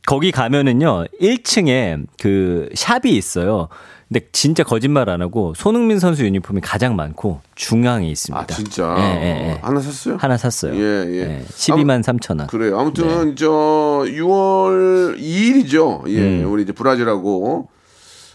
[0.05, 3.69] 거기 가면은요 1층에 그 샵이 있어요.
[4.07, 8.43] 근데 진짜 거짓말 안 하고 손흥민 선수 유니폼이 가장 많고 중앙에 있습니다.
[8.43, 9.59] 아 진짜 예, 예, 예.
[9.61, 10.17] 하나 샀어요?
[10.19, 10.75] 하나 샀어요.
[10.75, 11.45] 예, 예.
[11.49, 12.47] 12만 3천 원.
[12.47, 12.79] 그래요.
[12.79, 13.35] 아무튼 네.
[13.35, 16.07] 저 6월 2일이죠.
[16.09, 16.51] 예, 음.
[16.51, 17.69] 우리 이제 브라질하고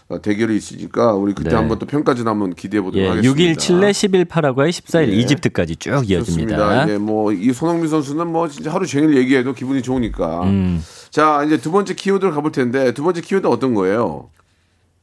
[0.09, 1.55] 어, 대결이 있으니까 우리 그때 네.
[1.55, 3.41] 한번 또 평가전 한번 기대해 보도록 예, 하겠습니다.
[3.41, 5.13] 6일 칠레, 10일 파라과이, 14일 예.
[5.13, 6.57] 이집트까지 쭉 이어집니다.
[6.57, 6.89] 좋습니다.
[6.89, 10.43] 예, 뭐이 손흥민 선수는 뭐 진짜 하루 종일 얘기해도 기분이 좋으니까.
[10.43, 10.83] 음.
[11.11, 14.29] 자, 이제 두 번째 키워드를 가볼 텐데 두 번째 키워드 어떤 거예요?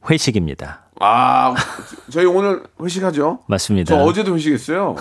[0.09, 0.81] 회식입니다.
[0.99, 1.53] 아,
[2.09, 3.39] 저희 오늘 회식하죠?
[3.45, 3.95] 맞습니다.
[3.95, 4.95] 저 어제도 회식했어요.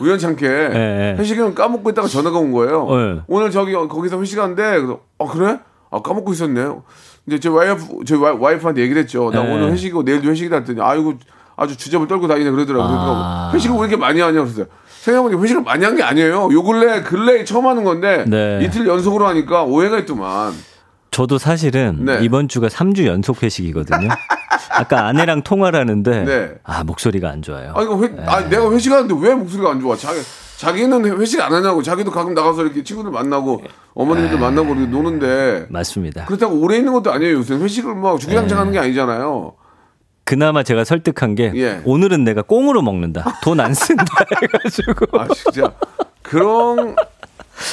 [0.00, 1.16] 우연찮게 예.
[1.18, 2.86] 회식은 까먹고 있다가 전화가 온 거예요.
[2.90, 3.22] 예.
[3.26, 5.58] 오늘 저기 거기서 회식하는데 그래서 아 그래?
[5.90, 6.84] 아 까먹고 있었네요.
[7.26, 9.30] 이제 제 와이프 제 와이- 와이프한테 얘기를 했죠.
[9.30, 9.52] 나 예.
[9.52, 11.14] 오늘 회식이고 내일도 회식이다 했더니 아이고
[11.56, 12.88] 아주 주접을 떨고 다니네 그러더라고요.
[12.96, 13.50] 아.
[13.50, 14.66] 그러니까 회식을 왜 이렇게 많이 하냐 그랬어요.
[15.04, 16.50] 생각해보니 회식을 많이 한 게 아니에요.
[16.52, 18.60] 요 근래 근래에 처음 하는 건데 네.
[18.62, 20.52] 이틀 연속으로 하니까 오해가 있더만.
[21.10, 22.18] 저도 사실은 네.
[22.22, 24.08] 이번 주가 3주 연속 회식이거든요.
[24.70, 26.50] 아까 아내랑 통화를 하는데 네.
[26.62, 27.72] 아 목소리가 안 좋아요.
[27.74, 29.96] 아 이거 회, 아 내가 회식하는데 왜 목소리가 안 좋아?
[29.96, 30.20] 자기
[30.58, 33.62] 자기는 회식 안 하냐고 자기도 가끔 나가서 이렇게 친구들 만나고
[33.94, 36.26] 어머님들 만나고 이렇게 노는데 맞습니다.
[36.26, 39.54] 그렇다고 오래 있는 것도 아니에요 요새 회식을 막 주구장창 하는 게 아니잖아요.
[40.30, 41.80] 그나마 제가 설득한 게 예.
[41.84, 43.40] 오늘은 내가 꽁으로 먹는다.
[43.42, 44.04] 돈 안 쓴다
[44.40, 45.18] 해가지고.
[45.18, 45.72] 아 진짜
[46.22, 46.94] 그런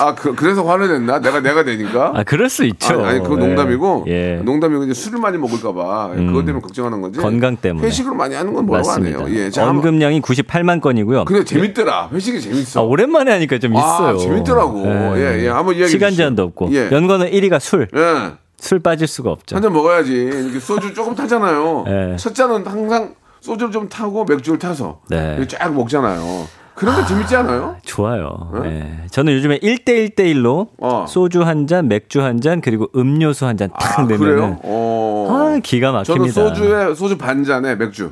[0.02, 1.22] 아 그, 그래서 화를 냈나?
[1.22, 2.12] 내가 내가 되니까.
[2.15, 2.96] 아 그럴 수 있죠.
[2.96, 3.46] 아니, 아니 그건 예.
[3.48, 4.38] 농담이고 예.
[4.39, 4.46] 음.
[4.46, 7.86] 농담이고 이제 술을 많이 먹을까봐 그것 때문에 걱정하는 건지 건강 때문에.
[7.86, 9.20] 회식을 많이 하는 건 뭐라고 맞습니다.
[9.20, 9.38] 하네요.
[9.39, 11.26] 예, 자, 한번- 언급량이 98만 건이고요.
[11.26, 12.10] 근데 재밌더라.
[12.12, 12.80] 회식이 재밌어.
[12.80, 14.17] 아, 오랜만에 하니까 좀 아, 있어요.
[14.17, 14.84] 재밌더라고.
[15.20, 15.50] 예, 예.
[15.50, 16.12] 한번 이야기해 시간.
[16.13, 16.70] 제한도 없고.
[16.74, 16.89] 예.
[16.91, 17.88] 연관은 1위가 술.
[17.96, 18.32] 예.
[18.60, 19.56] 술 빠질 수가 없죠.
[19.56, 20.13] 한 잔 먹어야지.
[20.13, 21.84] 이렇게 소주 조금 타잖아요.
[21.86, 22.15] 네.
[22.17, 25.46] 첫 잔은 항상 소주를 좀 타고 맥주를 타서 네.
[25.48, 26.48] 쫙 먹잖아요.
[26.74, 27.76] 그런 게 재밌지 않아요?
[27.84, 28.52] 좋아요.
[28.65, 28.98] 예.
[29.10, 31.06] 저는 요즘에 1대1대1로 어.
[31.08, 34.60] 소주 한 잔, 맥주 한 잔, 그리고 음료수 한 잔탁 아, 그래요?
[34.62, 35.28] 어.
[35.56, 36.32] 아, 기가 막힙니다.
[36.34, 38.12] 저는 소주에 소주 반 잔에 맥주.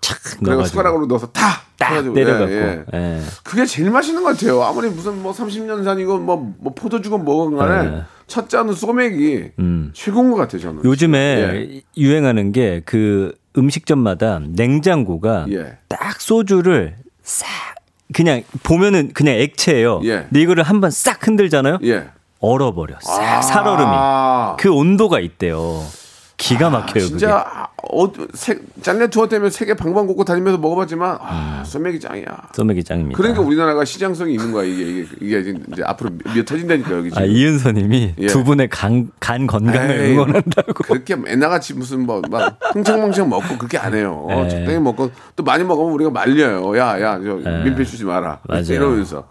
[0.00, 2.52] 착 그리고 숟가락으로 넣어서 탁 딱 내려갖고.
[2.52, 2.98] 예, 예.
[2.98, 3.20] 예.
[3.44, 4.62] 그게 제일 맛있는 것 같아요.
[4.62, 8.02] 아무리 무슨 뭐 30년 산이고 뭐, 뭐 포도주건 뭐건 간에 네.
[8.26, 9.50] 첫 잔은 소맥이
[9.92, 10.62] 최고인 것 같아요.
[10.62, 10.78] 저는.
[10.78, 10.84] 음.
[10.84, 11.80] 요즘에 예.
[11.96, 15.78] 유행하는 게 그 음식점마다 냉장고가 예.
[15.88, 17.46] 딱 소주를 싹
[18.12, 20.00] 그냥 보면은 그냥 액체예요.
[20.04, 20.22] 예.
[20.28, 21.78] 근데 이거를 한번 싹 흔들잖아요.
[21.84, 22.08] 예.
[22.40, 22.96] 얼어버려.
[23.00, 23.42] 싹 아.
[23.42, 24.56] 살얼음이.
[24.58, 25.82] 그 온도가 있대요.
[26.36, 27.04] 기가 막혀요.
[27.06, 31.64] 진짜 어, 세, 짠내 투어 때문에 세계 방방곡곡 다니면서 먹어봤지만 아, 음.
[31.64, 32.26] 소맥이 짱이야.
[32.52, 33.16] 소맥이 짱입니다.
[33.16, 37.22] 그러니까 우리나라가 시장성이 있는 거야 이게 이게, 이게 이제 앞으로 미어 터진다니까 여기 지금.
[37.22, 38.26] 아, 이은서님이 예.
[38.26, 40.74] 두 분의 간, 간 건강을 에이, 응원한다고.
[40.74, 44.26] 그렇게 맨날같이 무슨 뭐 막 흥청망청 먹고 그렇게 안 해요.
[44.30, 44.48] 예.
[44.48, 46.76] 적당히 먹고 또 많이 먹으면 우리가 말려요.
[46.76, 48.40] 야야 저 민폐 주지 마라.
[48.48, 48.64] 맞아요.
[48.68, 49.26] 이러면서.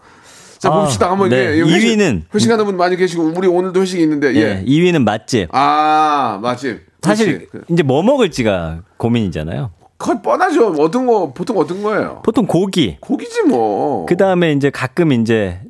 [0.58, 1.60] 자 아, 봅시다 한번 네.
[1.60, 4.40] 회식, 2위는 회식하는 분 많이 계시고 우리 오늘도 회식이 있는데 예.
[4.40, 4.64] 예.
[4.64, 5.48] 2위는 맛집.
[5.52, 6.80] 아 맛집.
[7.02, 7.72] 사실 그렇지.
[7.72, 9.70] 이제 뭐 먹을지가 고민이잖아요.
[9.98, 10.74] 거의 뻔하죠.
[10.78, 12.22] 어떤 거 보통 어떤 거예요?
[12.24, 12.96] 보통 고기.
[13.00, 14.06] 고기지 뭐.
[14.06, 15.60] 그 다음에 이제 가끔 이제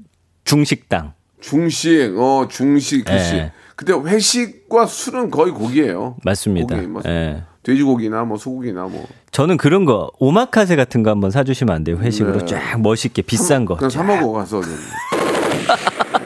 [0.45, 1.13] 중식당.
[1.41, 3.35] 중식, 어, 중식, 회식.
[3.37, 3.53] 예.
[3.77, 6.17] 근데 회식과 술은 거의 고기예요.
[6.25, 6.75] 맞습니다.
[6.75, 7.43] 고기, 뭐 예.
[7.67, 9.07] 돼지고기나 뭐 소고기나 뭐.
[9.33, 11.97] 저는 그런 거 오마카세 같은 거 한번 사주시면 안 돼요.
[11.99, 12.45] 회식으로 네.
[12.47, 13.75] 쫙 멋있게 비싼 거.
[13.75, 14.71] 그냥 사 먹어 가서 좀.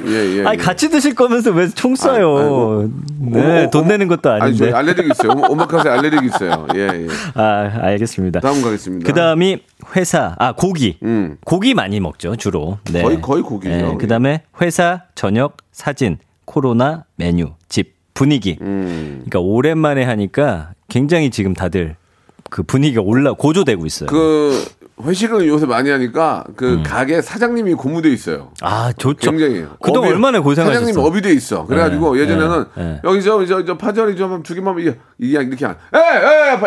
[0.06, 0.44] 예, 예.
[0.46, 0.62] 아니 예.
[0.62, 2.36] 같이 드실 거면서 왜 총 쏴요?
[2.36, 2.90] 아, 아이고.
[3.20, 4.70] 네, 오, 돈 오, 내는 것도 아니, 아닌데.
[4.70, 5.32] 저 알레르기 있어요.
[5.32, 6.66] 오- 오마카세 알레르기 있어요.
[6.74, 7.06] 예, 예.
[7.34, 8.40] 아, 알겠습니다.
[8.40, 9.06] 다음 가겠습니다.
[9.06, 9.58] 그 다음이
[9.96, 10.98] 회사, 아, 고기.
[11.02, 11.36] 음.
[11.44, 12.78] 고기 많이 먹죠, 주로.
[12.92, 13.02] 네.
[13.02, 13.98] 거의- 거의 고기예요.
[13.98, 18.58] 그 다음에 회사, 저녁, 사진, 코로나, 메뉴, 집, 분위기.
[18.60, 19.22] 음.
[19.28, 21.96] 그러니까 오랜만에 하니까 굉장히 지금 다들
[22.50, 24.08] 그 분위기가 올라, 고조되고 있어요.
[24.08, 24.62] 그
[25.06, 28.48] 회식을 요새 많이 하니까 그 가게 사장님이 고무돼 있어요.
[28.62, 29.30] 아, 좋죠.
[29.30, 30.86] 굉장히 up이- 얼마나 고생하셨어요.
[30.86, 31.64] 사장님 up이 돼 있어.
[31.66, 33.00] 그래가지고 네, 예전에는 네, 네.
[33.04, 35.98] 여기 저 저 저 파절이 좀 두 개만 이게 이렇게 한, 에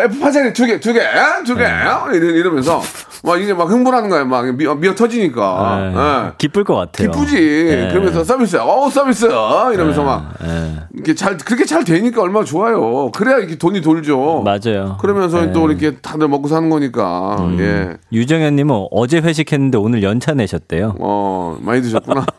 [0.04, 1.00] 에 파절이 두 개, 두 개,
[1.44, 1.70] 두 개, 네.
[2.14, 2.80] 이러- 이러면서
[3.22, 4.24] 막 이게 막 흥분하는 거야.
[4.24, 5.90] 막 미어, 미어 터지니까.
[5.94, 6.32] 네, 예.
[6.38, 7.10] 기쁠 것 같아요.
[7.10, 7.34] 기쁘지.
[7.36, 7.88] 네.
[7.92, 10.76] 그러면서 서비스, 어 서비스 이러면서 막 네.
[10.94, 13.10] 이렇게 잘 그렇게 잘 되니까 얼마나 좋아요.
[13.12, 14.42] 그래야 이렇게 돈이 돌죠.
[14.44, 14.98] 맞아요.
[15.00, 15.46] 그러면서 네.
[15.48, 15.52] 음.
[15.52, 17.36] 또 이렇게 다들 먹고 사는 거니까.
[17.58, 17.96] 예.
[18.24, 20.96] 유정현님은 어제 회식했는데 오늘 연차 내셨대요.
[20.98, 22.24] 어 많이 드셨구나.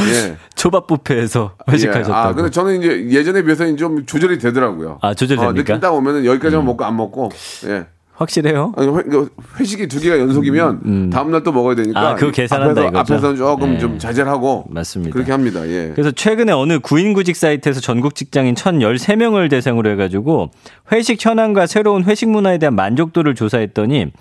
[0.00, 0.36] 예.
[0.54, 1.72] 초밥 뷔페에서 예.
[1.72, 2.14] 회식하셨다고.
[2.14, 4.98] 아, 근데 저는 이제 예전에 비해서는 좀 조절이 되더라고요.
[5.02, 5.50] 아, 조절됩니까?
[5.50, 5.50] 음.
[5.50, 7.30] 어, 느낌 딱 오면은 여기까지만 먹고 안 먹고.
[7.66, 7.86] 예.
[8.20, 8.74] 확실해요?
[8.76, 11.98] 아니, 회, 그 회식이 두 개가 연속이면 다음날 또 먹어야 되니까.
[11.98, 12.98] 음, 아, 그거 계산한다 앞에서, 이거죠?
[12.98, 13.78] 앞에서는 조금 예.
[13.78, 14.66] 좀 자제를 하고.
[14.68, 15.10] 맞습니다.
[15.14, 15.66] 그렇게 합니다.
[15.66, 15.92] 예.
[15.94, 20.50] 그래서 최근에 어느 구인구직 사이트에서 전국 직장인 1013명을 대상으로 해가지고
[20.92, 24.12] 회식 현황과 새로운 회식 문화에 대한 만족도를 조사했더니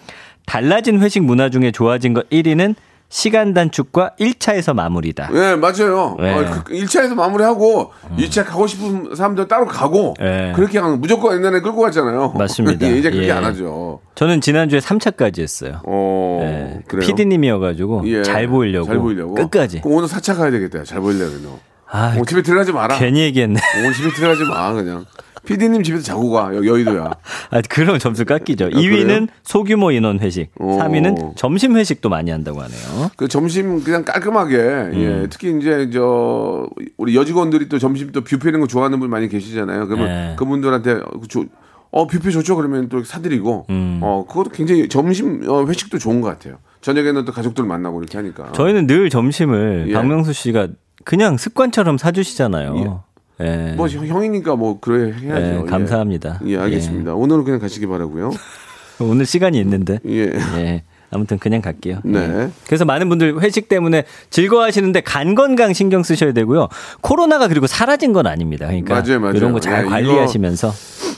[0.50, 2.74] 달라진 회식 문화 중에 좋아진 것 1위는
[3.08, 5.30] 시간 단축과 1차에서 마무리다.
[5.34, 6.16] 예, 맞아요.
[6.20, 6.34] 네.
[6.34, 10.54] 어, 그 1차에서 마무리하고 2차 가고 싶은 사람들 따로 가고 네.
[10.56, 12.34] 그렇게 하는 무조건 옛날에 끌고 갔잖아요.
[12.36, 12.86] 맞습니다.
[12.90, 13.32] 예, 이제 그렇게 예.
[13.32, 14.00] 안 하죠.
[14.16, 15.82] 저는 지난주에 3차까지 했어요.
[15.86, 16.80] 어, 네.
[16.88, 17.06] 그래요.
[17.06, 18.88] PD님이어가지고 예, 잘 보이려고.
[18.88, 19.36] 잘 보이려고.
[19.36, 19.82] 끝까지.
[19.86, 20.84] 오늘 4차 가야 되겠다.
[20.84, 21.60] 잘 보이려면 너.
[21.92, 22.98] 아, 오늘 집에 들어가지 마라.
[22.98, 23.60] 괜히 얘기했네.
[23.80, 25.06] 오늘 집에 들어가지 마 그냥.
[25.46, 26.54] PD님 집에서 자고 가.
[26.56, 27.12] 여, 여의도야.
[27.52, 28.66] 아, 그럼 점수 깎이죠.
[28.66, 28.82] 아, 그래요?
[28.82, 30.78] 2위는 소규모 인원 회식, 오.
[30.78, 33.12] 3위는 점심 회식도 많이 한다고 하네요.
[33.16, 34.94] 그 점심 그냥 깔끔하게 음.
[34.96, 39.28] 예 특히 이제 저 우리 여직원들이 또 점심 또 뷔페 이런 거 좋아하는 분 많이
[39.28, 39.88] 계시잖아요.
[39.88, 40.36] 그러면 네.
[40.38, 41.46] 그분들한테 조,
[41.92, 44.00] 어 뷔페 좋죠 그러면 또 사드리고 음.
[44.04, 46.58] 어 그것도 굉장히 점심 어, 회식도 좋은 것 같아요.
[46.82, 48.52] 저녁에는 또 가족들 만나고 이렇게 하니까.
[48.54, 49.94] 저희는 늘 점심을 예.
[49.94, 50.68] 박명수 씨가
[51.04, 53.04] 그냥 습관처럼 사주시잖아요.
[53.42, 53.74] 예.
[53.78, 55.64] 뭐 형- 형이니까 뭐 그래 해야죠.
[55.66, 56.42] 예, 감사합니다.
[56.46, 57.14] 예, 알겠습니다.
[57.16, 58.32] 오늘은 그냥 가시기 바라고요.
[59.00, 60.00] 오늘 시간이 있는데.
[60.08, 60.34] 예.
[60.58, 60.84] 예.
[61.12, 62.00] 아무튼 그냥 갈게요.
[62.04, 62.20] 네.
[62.20, 62.50] 예.
[62.68, 66.68] 그래서 많은 분들 회식 때문에 즐거워하시는데 간 건강 신경 쓰셔야 되고요.
[67.02, 68.68] 코로나가 그리고 사라진 건 아닙니다.
[68.68, 69.34] 그러니까 맞아요, 맞아요.
[69.36, 70.72] 이런 거잘 예, 관리하시면서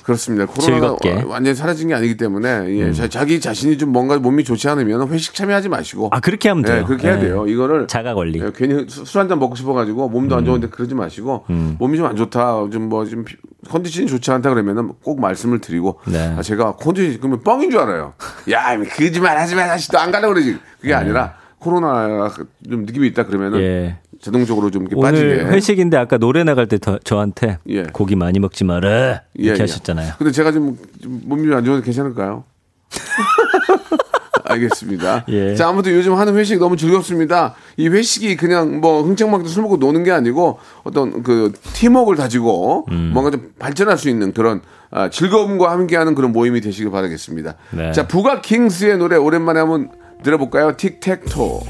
[0.03, 0.45] 그렇습니다.
[0.45, 1.11] 코로나가 즐겁게.
[1.11, 1.17] 음.
[1.27, 5.07] 와- 완전히 사라진 게 아니기 때문에 예, 자, 자기 자신이 좀 뭔가 몸이 좋지 않으면
[5.09, 6.79] 회식 참여하지 마시고 아 그렇게 하면 돼요.
[6.79, 7.21] 예, 그렇게 해야 예.
[7.21, 7.45] 돼요.
[7.47, 8.39] 이거를 자가 관리.
[8.41, 11.75] 예, 괜히 술 한 잔 먹고 싶어가지고 몸도 안 좋은데 그러지 마시고 음.
[11.79, 13.25] 몸이 좀 안 좋다, 좀 뭐 좀
[13.69, 16.33] 컨디션이 좋지 않다 그러면은 꼭 말씀을 드리고 네.
[16.37, 18.13] 아, 제가 컨디션 그러면 뻥인 줄 알아요.
[18.49, 20.57] 야, 거짓말 하지 마, 다시 또 안 가려 그러지.
[20.81, 22.29] 그게 아니라 코로나
[22.67, 23.65] 좀 느낌이 있다 그러면은 네.
[23.65, 23.97] 예.
[24.21, 25.55] 자동적으로 좀 이렇게 오늘 빠지게.
[25.55, 27.83] 회식인데 아까 노래 나갈 때 더- 저한테 예.
[27.91, 29.63] 고기 많이 먹지 마라 예, 이렇게 예.
[29.63, 30.13] 하셨잖아요.
[30.17, 32.43] 근데 제가 좀, 좀 몸이 좀안 좋은데 괜찮을까요?
[34.43, 35.25] 알겠습니다.
[35.29, 35.55] 예.
[35.55, 37.55] 자, 아무튼 요즘 하는 회식 너무 즐겁습니다.
[37.77, 43.11] 이 회식이 그냥 뭐 흥청망청 술 먹고 노는 게 아니고 어떤 그 팀워크를 다지고 음.
[43.13, 47.55] 뭔가 좀 발전할 수 있는 그런 아, 즐거움과 함께하는 그런 모임이 되시길 바라겠습니다.
[47.71, 47.91] 네.
[47.93, 49.89] 자, 부가 킹스의 노래 오랜만에 한번
[50.21, 50.75] 들어볼까요?
[50.75, 51.61] 틱택토.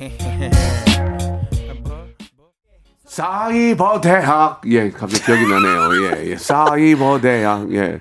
[3.20, 8.00] 사이버 대학 예 갑자기 기억이 나네요 예 예 사이버 대학 예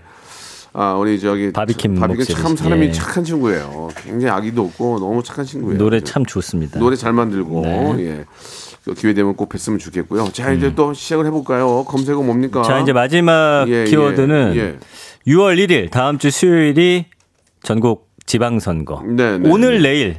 [0.71, 2.35] 아, 우리 저기 바비킴 바비킴.
[2.35, 2.91] 참 사람이 예.
[2.91, 3.89] 착한 친구예요.
[4.03, 5.79] 굉장히 아기도 없고 너무 착한 친구예요.
[5.79, 6.79] 노래 참 좋습니다.
[6.79, 7.95] 노래 잘 만들고 네.
[7.99, 8.25] 예.
[8.85, 10.29] 그 기회 되면 꼭 뵀으면 좋겠고요.
[10.31, 11.83] 자 이제 또 시작을 해볼까요?
[11.85, 12.61] 검색어 뭡니까?
[12.61, 12.63] 음.
[12.63, 14.77] 자 이제 마지막 예, 예, 키워드는 예.
[15.27, 17.05] 6월 1일 다음 주 수요일이
[17.63, 19.01] 전국 지방선거.
[19.07, 19.89] 네, 네, 오늘 네.
[19.89, 20.15] 내일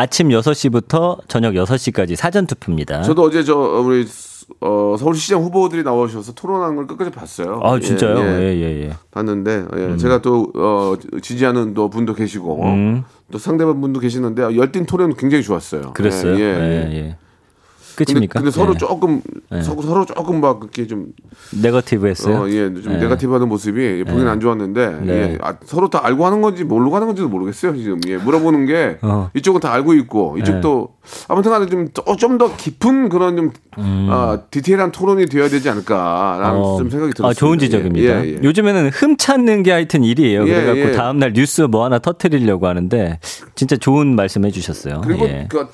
[0.00, 3.02] 아침 6시부터 저녁 6시까지 사전 투표입니다.
[3.02, 4.06] 저도 어제 저 우리
[4.62, 7.60] 어, 서울시장 후보들이 나오셔서 토론하는 걸 끝까지 봤어요.
[7.62, 8.18] 아 진짜요?
[8.18, 8.60] 예, 예, 예.
[8.60, 8.92] 예, 예.
[9.10, 13.04] 봤는데 예, 제가 또 어, 지지하는 또 분도 계시고 음.
[13.30, 15.92] 또 상대방 분도 계시는데 열띤 토론 굉장히 좋았어요.
[15.92, 16.34] 그랬어요?
[16.40, 17.18] 예,
[18.04, 18.40] 끝입니까?
[18.40, 18.78] 근데 서로 예.
[18.78, 19.20] 조금
[19.52, 19.62] 예.
[19.62, 21.06] 서로, 조금 막 그렇게 좀
[21.62, 22.42] 네거티브 했어요.
[22.42, 22.96] 어, 예, 좀 예.
[22.98, 25.12] 네가티브하는 모습이 보기는 안 좋았는데 네.
[25.12, 28.98] 예, 아, 서로 다 알고 하는 건지 모르고 하는 건지도 모르겠어요 지금 예, 물어보는 게
[29.02, 29.30] 어.
[29.34, 30.88] 이쪽은 다 알고 있고 이쪽도
[31.28, 36.62] 아무튼간에 좀좀 더 깊은 그런 좀 아, 디테일한 토론이 되어야 되지 않을까라는 음.
[36.62, 37.28] 어, 좀 생각이 들었습니다.
[37.28, 38.24] 아, 좋은 지적입니다.
[38.24, 38.38] 예, 예.
[38.42, 40.46] 요즘에는 흠 찾는 게 하여튼 일이에요.
[40.46, 40.92] 예, 그래갖고 예.
[40.92, 43.18] 다음날 뉴스 뭐 하나 터트리려고 하는데
[43.54, 45.02] 진짜 좋은 말씀 해주셨어요.
[45.04, 45.32] 그리고 예.
[45.42, 45.46] 음.
[45.48, 45.68] 그,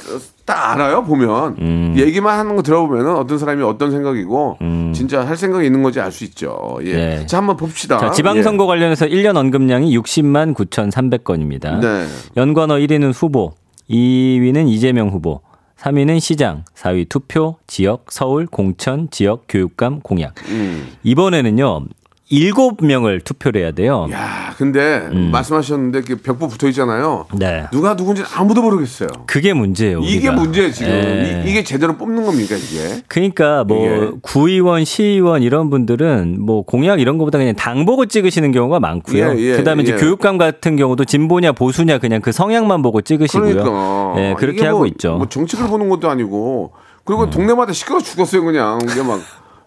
[0.47, 4.57] 딱 알아요 보면 얘기만 하는 거 들어보면 어떤 사람이 어떤 생각이고
[4.95, 6.79] 진짜 할 생각이 있는 건지 알 수 있죠.
[6.85, 7.21] 예.
[7.21, 7.27] 예.
[7.27, 7.99] 자 한번 봅시다.
[7.99, 11.81] 자, 지방선거 관련해서 1년 언급량이 60만 9,300건입니다.
[11.81, 12.07] 네.
[12.37, 13.55] 연관어 1위는 후보,
[13.91, 15.41] 2위는 이재명 후보,
[15.79, 20.35] 3위는 시장, 4위 투표, 지역, 서울, 공천, 지역, 교육감, 공약.
[20.49, 20.87] 음.
[21.03, 21.85] 이번에는요,
[22.31, 24.09] 7명을 투표를 해야 돼요.
[24.11, 27.27] 야, 근데 말씀하셨는데 그 벽보 붙어 있잖아요.
[27.33, 27.39] 음.
[27.39, 27.67] 네.
[27.71, 29.09] 누가 누군지 아무도 모르겠어요.
[29.27, 30.01] 그게 문제예요.
[30.01, 30.33] 이게 우리가.
[30.33, 30.91] 문제예요 지금.
[30.91, 31.45] 예.
[31.47, 33.03] 이, 게 제대로 뽑는 겁니까 이게?
[33.07, 34.11] 그러니까 뭐 이게.
[34.23, 39.35] 구의원, 시의원 이런 분들은 뭐 공약 이런 거보다 그냥 당 보고 찍으시는 경우가 많고요.
[39.37, 39.97] 예, 예, 그다음에 이제 예.
[39.97, 43.55] 교육감 같은 경우도 진보냐 보수냐 그냥 그 성향만 보고 찍으시고요.
[43.55, 44.15] 그러니까.
[44.19, 45.15] 예, 그렇게 이게 하고 뭐, 있죠.
[45.15, 45.19] 음.
[45.19, 46.73] 뭐 정책을 보는 것도 아니고
[47.05, 49.21] 그리고 동네마다 시끄러 죽었어요 그냥 이게 막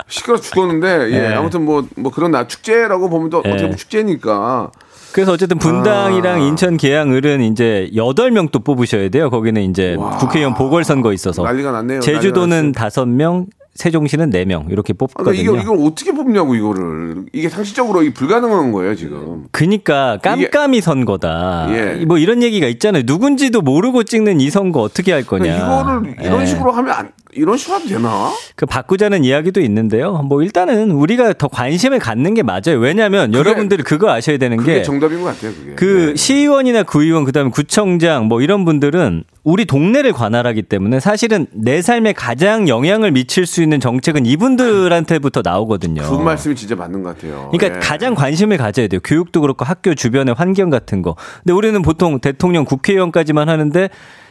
[0.07, 1.33] 시끄러 죽었는데 예, 예.
[1.33, 3.49] 아무튼 뭐 뭐 그런 나 축제라고 보면 또 예.
[3.49, 4.71] 어떻게 보면 축제니까
[5.11, 6.45] 그래서 어쨌든 분당이랑 아.
[6.45, 9.29] 인천 계양을은 이제 8명 또 뽑으셔야 돼요.
[9.31, 11.41] 거기는 이제 국회의원 보궐선거 있어서.
[11.43, 11.99] 난리가 났네요.
[11.99, 15.41] 제주도는 난리가 5명, 세종시는 4명 이렇게 아, 그러니까 뽑거든요.
[15.41, 19.45] 이거 이걸 어떻게 뽑냐고 이거를 이게 상식적으로 이게 불가능한 거예요 지금.
[19.51, 21.67] 그니까 깜깜이 선거다.
[21.71, 22.05] 예.
[22.05, 23.03] 뭐 이런 얘기가 있잖아요.
[23.05, 25.55] 누군지도 모르고 찍는 이 선거 어떻게 할 거냐.
[25.55, 26.45] 이거를 이런 예.
[26.45, 28.31] 식으로 하면 안, 이런 식으로 하면 되나?
[28.55, 30.13] 그 바꾸자는 이야기도 있는데요.
[30.13, 32.79] 뭐 일단은 우리가 더 관심을 갖는 게 맞아요.
[32.79, 35.75] 왜냐하면 여러분들이 그거 아셔야 되는 게 정답인 것 같아요 그게.
[35.75, 36.15] 그 네.
[36.15, 42.67] 시의원이나 구의원 그다음에 구청장 뭐 이런 분들은 우리 동네를 관할하기 때문에 사실은 내 삶에 가장
[42.67, 46.01] 영향을 미칠 수 있는 정책은 이분들한테부터 나오거든요.
[46.01, 47.49] 그 말씀이 진짜 맞는 것 같아요.
[47.51, 47.79] 그러니까 예.
[47.79, 48.99] 가장 관심을 가져야 돼요.
[49.03, 51.15] 교육도 그렇고 학교 주변의 환경 같은 거.
[51.43, 53.89] 근데 우리는 보통 대통령, 국회의원까지만 하는데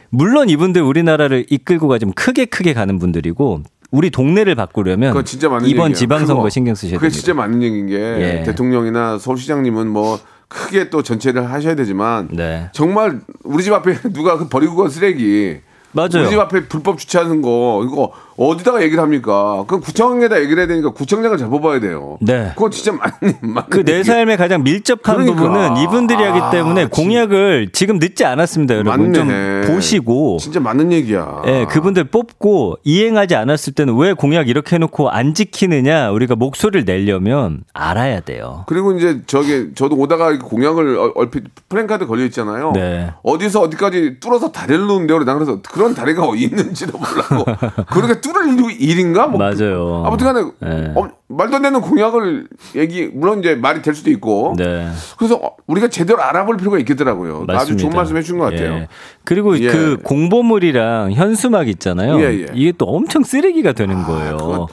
[0.09, 5.93] 물론 이분들 우리나라를 이끌고 가지면 크게 크게 가는 분들이고 우리 동네를 바꾸려면 이번 얘기예요.
[5.93, 6.49] 지방선거 그거.
[6.49, 7.21] 신경 쓰셔야 그게 됩니다.
[7.21, 8.43] 진짜 맞는 얘기인 게 예.
[8.45, 12.69] 대통령이나 서울시장님은 뭐 크게 또 전체를 하셔야 되지만 네.
[12.73, 15.57] 정말 우리 집 앞에 누가 그 버리고 간 쓰레기
[15.91, 16.09] 맞아요.
[16.21, 19.65] 우리 집 앞에 불법 주차하는 거 이거 어디다가 얘기를 합니까?
[19.67, 22.17] 그 구청에다 얘기를 해야 되니까 구청장을 잘 뽑아야 돼요.
[22.21, 22.51] 네.
[22.55, 24.03] 그건 진짜 맞는 맞는 그내 얘기.
[24.05, 25.35] 삶에 가장 밀접한 그러니까.
[25.35, 29.13] 부분은 이분들이 하기 아, 때문에 진- 공약을 지금 늦지 않았습니다, 여러분.
[29.13, 29.67] 좀 맞네.
[29.67, 31.41] 보시고 진짜 맞는 얘기야.
[31.47, 37.63] 예, 그분들 뽑고 이행하지 않았을 때는 왜 공약 이렇게 해놓고 안 지키느냐 우리가 목소리를 내려면
[37.73, 38.63] 알아야 돼요.
[38.67, 42.71] 그리고 이제 저기 저도 오다가 공약을 얼- 얼핏 프랭카드 걸려 있잖아요.
[42.73, 43.11] 네.
[43.23, 45.19] 어디서 어디까지 뚫어서 다리를 놓는데요.
[45.25, 47.45] 나 그래서 그런 다리가 있는지도 몰라고.
[47.91, 49.27] 그렇게 뚫을 일- 일인가?
[49.27, 50.03] 뭐 맞아요.
[50.05, 50.91] 아무튼간에 네.
[50.95, 54.55] 어, 말도 안 되는 공약을 얘기 물론 이제 말이 될 수도 있고.
[54.57, 54.89] 네.
[55.17, 57.45] 그래서 어, 우리가 제대로 알아볼 필요가 있겠더라고요.
[57.49, 57.95] 아주 좋은 맞습니다.
[57.97, 58.73] 말씀 해 주신 것 같아요.
[58.73, 58.87] 예.
[59.23, 59.67] 그리고 예.
[59.67, 62.19] 그 공보물이랑 현수막 있잖아요.
[62.21, 62.45] 예, 예.
[62.53, 64.37] 이게 또 엄청 쓰레기가 되는 거예요.
[64.37, 64.67] 그거,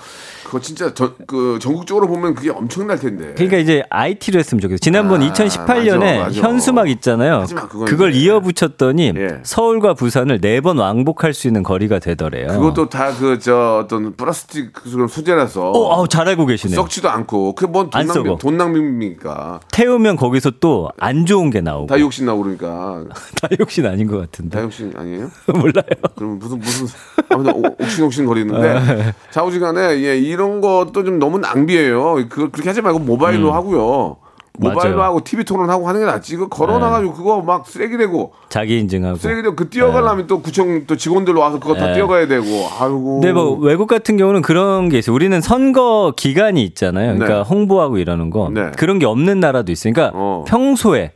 [0.47, 3.33] 그거 진짜 저, 그 전국적으로 보면 그게 엄청날 텐데.
[3.35, 4.79] 그러니까 이제 IT로 했으면 좋겠어요.
[4.79, 6.41] 지난번 아, 2018년에 맞아, 맞아.
[6.41, 7.47] 현수막 있잖아요.
[7.69, 9.41] 그건 그걸 이제- 이어붙였더니 예.
[9.43, 12.47] 서울과 부산을 네 번 왕복할 수 있는 거리가 되더래요.
[12.49, 14.71] 그것도 다 그 저 어떤 플라스틱
[15.09, 16.77] 소재라서 어, 아우, 잘 알고 계시네요.
[16.77, 18.25] 썩지도 않고 그뭔 안돈 썩어.
[18.29, 19.61] 낭비 돈 낭비입니까?
[19.73, 21.87] 태우면 거기서 또 안 좋은 게 나오고.
[21.89, 23.05] 다이옥신 나오고 그러니까
[23.43, 24.57] 다이옥신 아닌 것 같은데.
[24.59, 25.29] 다이옥신 아니에요?
[25.55, 25.85] 몰라요.
[26.17, 26.87] 그럼 무슨 무슨
[27.31, 29.13] 아무튼 오- 옥신옥신 거리는데 아.
[29.33, 32.15] 좌우지간에 예 이런 것도 좀 너무 낭비예요.
[32.29, 34.17] 그 그렇게 하지 말고 모바일로 하고요.
[34.59, 34.97] 모바일로 음.
[34.97, 35.09] 맞아요.
[35.11, 36.37] 하고 TV 토론하고 하는 게 낫지.
[36.37, 39.17] 그 걸어놔가지고 그거 막 쓰레기 되고 자기 인증하고.
[39.17, 41.95] 쓰레기 되고 그 뛰어가려면 또 구청 또 직원들 와서 그거 다 네.
[41.95, 42.45] 뛰어가야 되고
[42.79, 43.21] 아이고.
[43.21, 45.15] 근데 뭐 외국 같은 경우는 그런 게 있어요.
[45.15, 47.15] 우리는 선거 기간이 있잖아요.
[47.15, 47.49] 그러니까 네.
[47.49, 48.51] 홍보하고 이러는 거.
[48.53, 48.71] 네.
[48.77, 49.93] 그런 게 없는 나라도 있어요.
[49.93, 50.45] 그러니까 어.
[50.49, 51.13] 평소에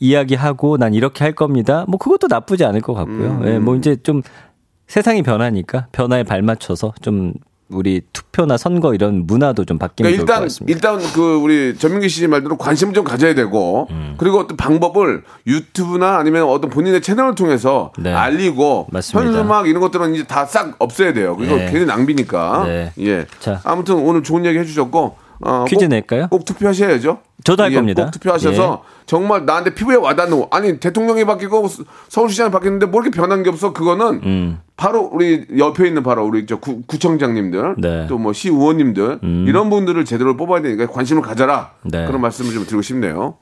[0.00, 1.84] 이야기하고 난 이렇게 할 겁니다.
[1.86, 3.40] 뭐 그것도 나쁘지 않을 것 같고요.
[3.42, 3.46] 음.
[3.46, 4.22] 예, 뭐 이제 좀
[4.88, 7.34] 세상이 변하니까 변화에 발맞춰서 좀
[7.70, 10.42] 우리 투표나 선거 이런 문화도 좀 바뀌면 그러니까 좋을 것 일단
[10.74, 10.98] 같습니다.
[11.00, 14.14] 일단 그 우리 전민기 씨 말대로 관심을 좀 가져야 되고 음.
[14.18, 18.12] 그리고 어떤 방법을 유튜브나 아니면 어떤 본인의 채널을 통해서 네.
[18.12, 18.88] 알리고.
[18.92, 21.36] 현수막 이런 것들은 이제 다 싹 없애야 돼요.
[21.40, 21.70] 이거 네.
[21.70, 22.64] 괜히 낭비니까.
[22.66, 22.92] 네.
[23.00, 23.26] 예.
[23.38, 23.60] 자.
[23.64, 26.28] 아무튼 오늘 좋은 얘기 해주셨고 어, 퀴즈 꼭- 낼까요?
[26.28, 27.18] 꼭 투표하셔야죠.
[27.50, 28.04] 저도 할 예, 겁니다.
[28.04, 33.42] 꼭 투표하셔서 정말 나한테 피부에 와닿는 아니 대통령이 바뀌고 서- 서울시장이 바뀌었는데 뭐 이렇게 변한
[33.42, 34.58] 게 없어 그거는 음.
[34.76, 37.88] 바로 우리 옆에 있는 바로 우리 저 구, 구청장님들 네.
[38.02, 38.06] 음.
[38.08, 42.06] 또 뭐 시의원님들 이런 분들을 제대로 뽑아야 되니까 관심을 가져라 네.
[42.06, 43.34] 그런 말씀을 좀 드리고 싶네요.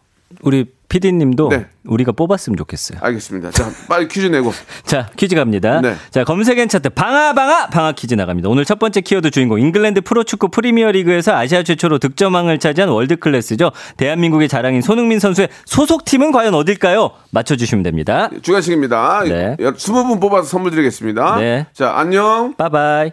[0.42, 1.66] 우리 PD님도 네.
[1.84, 2.98] 우리가 뽑았으면 좋겠어요.
[3.02, 3.50] 알겠습니다.
[3.50, 4.52] 자 빨리 퀴즈 내고
[4.84, 5.80] 자, 퀴즈 갑니다.
[5.80, 5.94] 네.
[6.10, 8.48] 자, 검색 N 차트 방아 방아 방아 퀴즈 나갑니다.
[8.48, 13.70] 오늘 첫 번째 키워드 주인공 잉글랜드 프로축구 프리미어리그에서 아시아 최초로 득점왕을 차지한 world class죠.
[13.96, 17.10] 대한민국의 자랑인 손흥민 선수의 소속팀은 과연 어딜까요?
[17.30, 18.30] 맞춰 주시면 됩니다.
[18.42, 19.24] 주간식입니다.
[19.24, 19.56] 네.
[19.58, 21.36] 20분 뽑아서 선물 드리겠습니다.
[21.36, 21.66] 네.
[21.72, 22.54] 자 안녕.
[22.56, 23.12] 빠바이.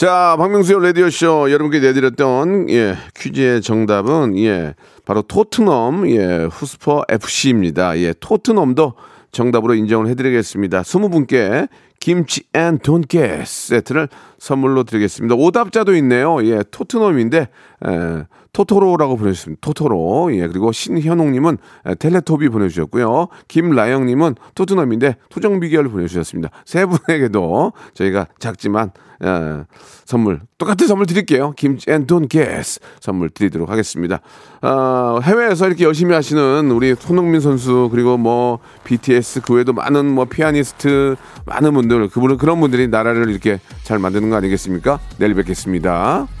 [0.00, 4.74] 자, 박명수의 라디오쇼 여러분께 내드렸던 예, 퀴즈의 정답은 예,
[5.04, 7.98] 바로 토트넘 예, 홋스퍼 FC입니다.
[7.98, 8.94] 예, 토트넘도
[9.30, 10.80] 정답으로 인정을 해드리겠습니다.
[10.80, 11.68] 20분께
[12.00, 15.34] 김치 and 돈까스 세트를 선물로 드리겠습니다.
[15.34, 16.42] 오답자도 있네요.
[16.46, 19.60] 예, 토트넘인데 에, 토토로라고 보내주셨습니다.
[19.60, 20.34] 토토로.
[20.34, 23.28] 예, 그리고 신현웅님은 에, 텔레토비 보내주셨고요.
[23.48, 26.50] 김라영님은 토트넘인데 토정비결 보내주셨습니다.
[26.64, 28.90] 세 분에게도 저희가 작지만
[29.22, 29.64] 에,
[30.04, 31.52] 선물 똑같은 선물 드릴게요.
[31.56, 34.20] 김치 and 돈까스 선물 드리도록 하겠습니다.
[34.62, 40.24] 어, 해외에서 이렇게 열심히 하시는 우리 손흥민 선수 그리고 뭐 BTS 그 외에도 많은 뭐
[40.24, 44.98] 피아니스트 많은 분들 그분 그런 분들이 나라를 이렇게 잘 만드는 거 아니겠습니까?
[45.18, 46.39] 내일 뵙겠습니다.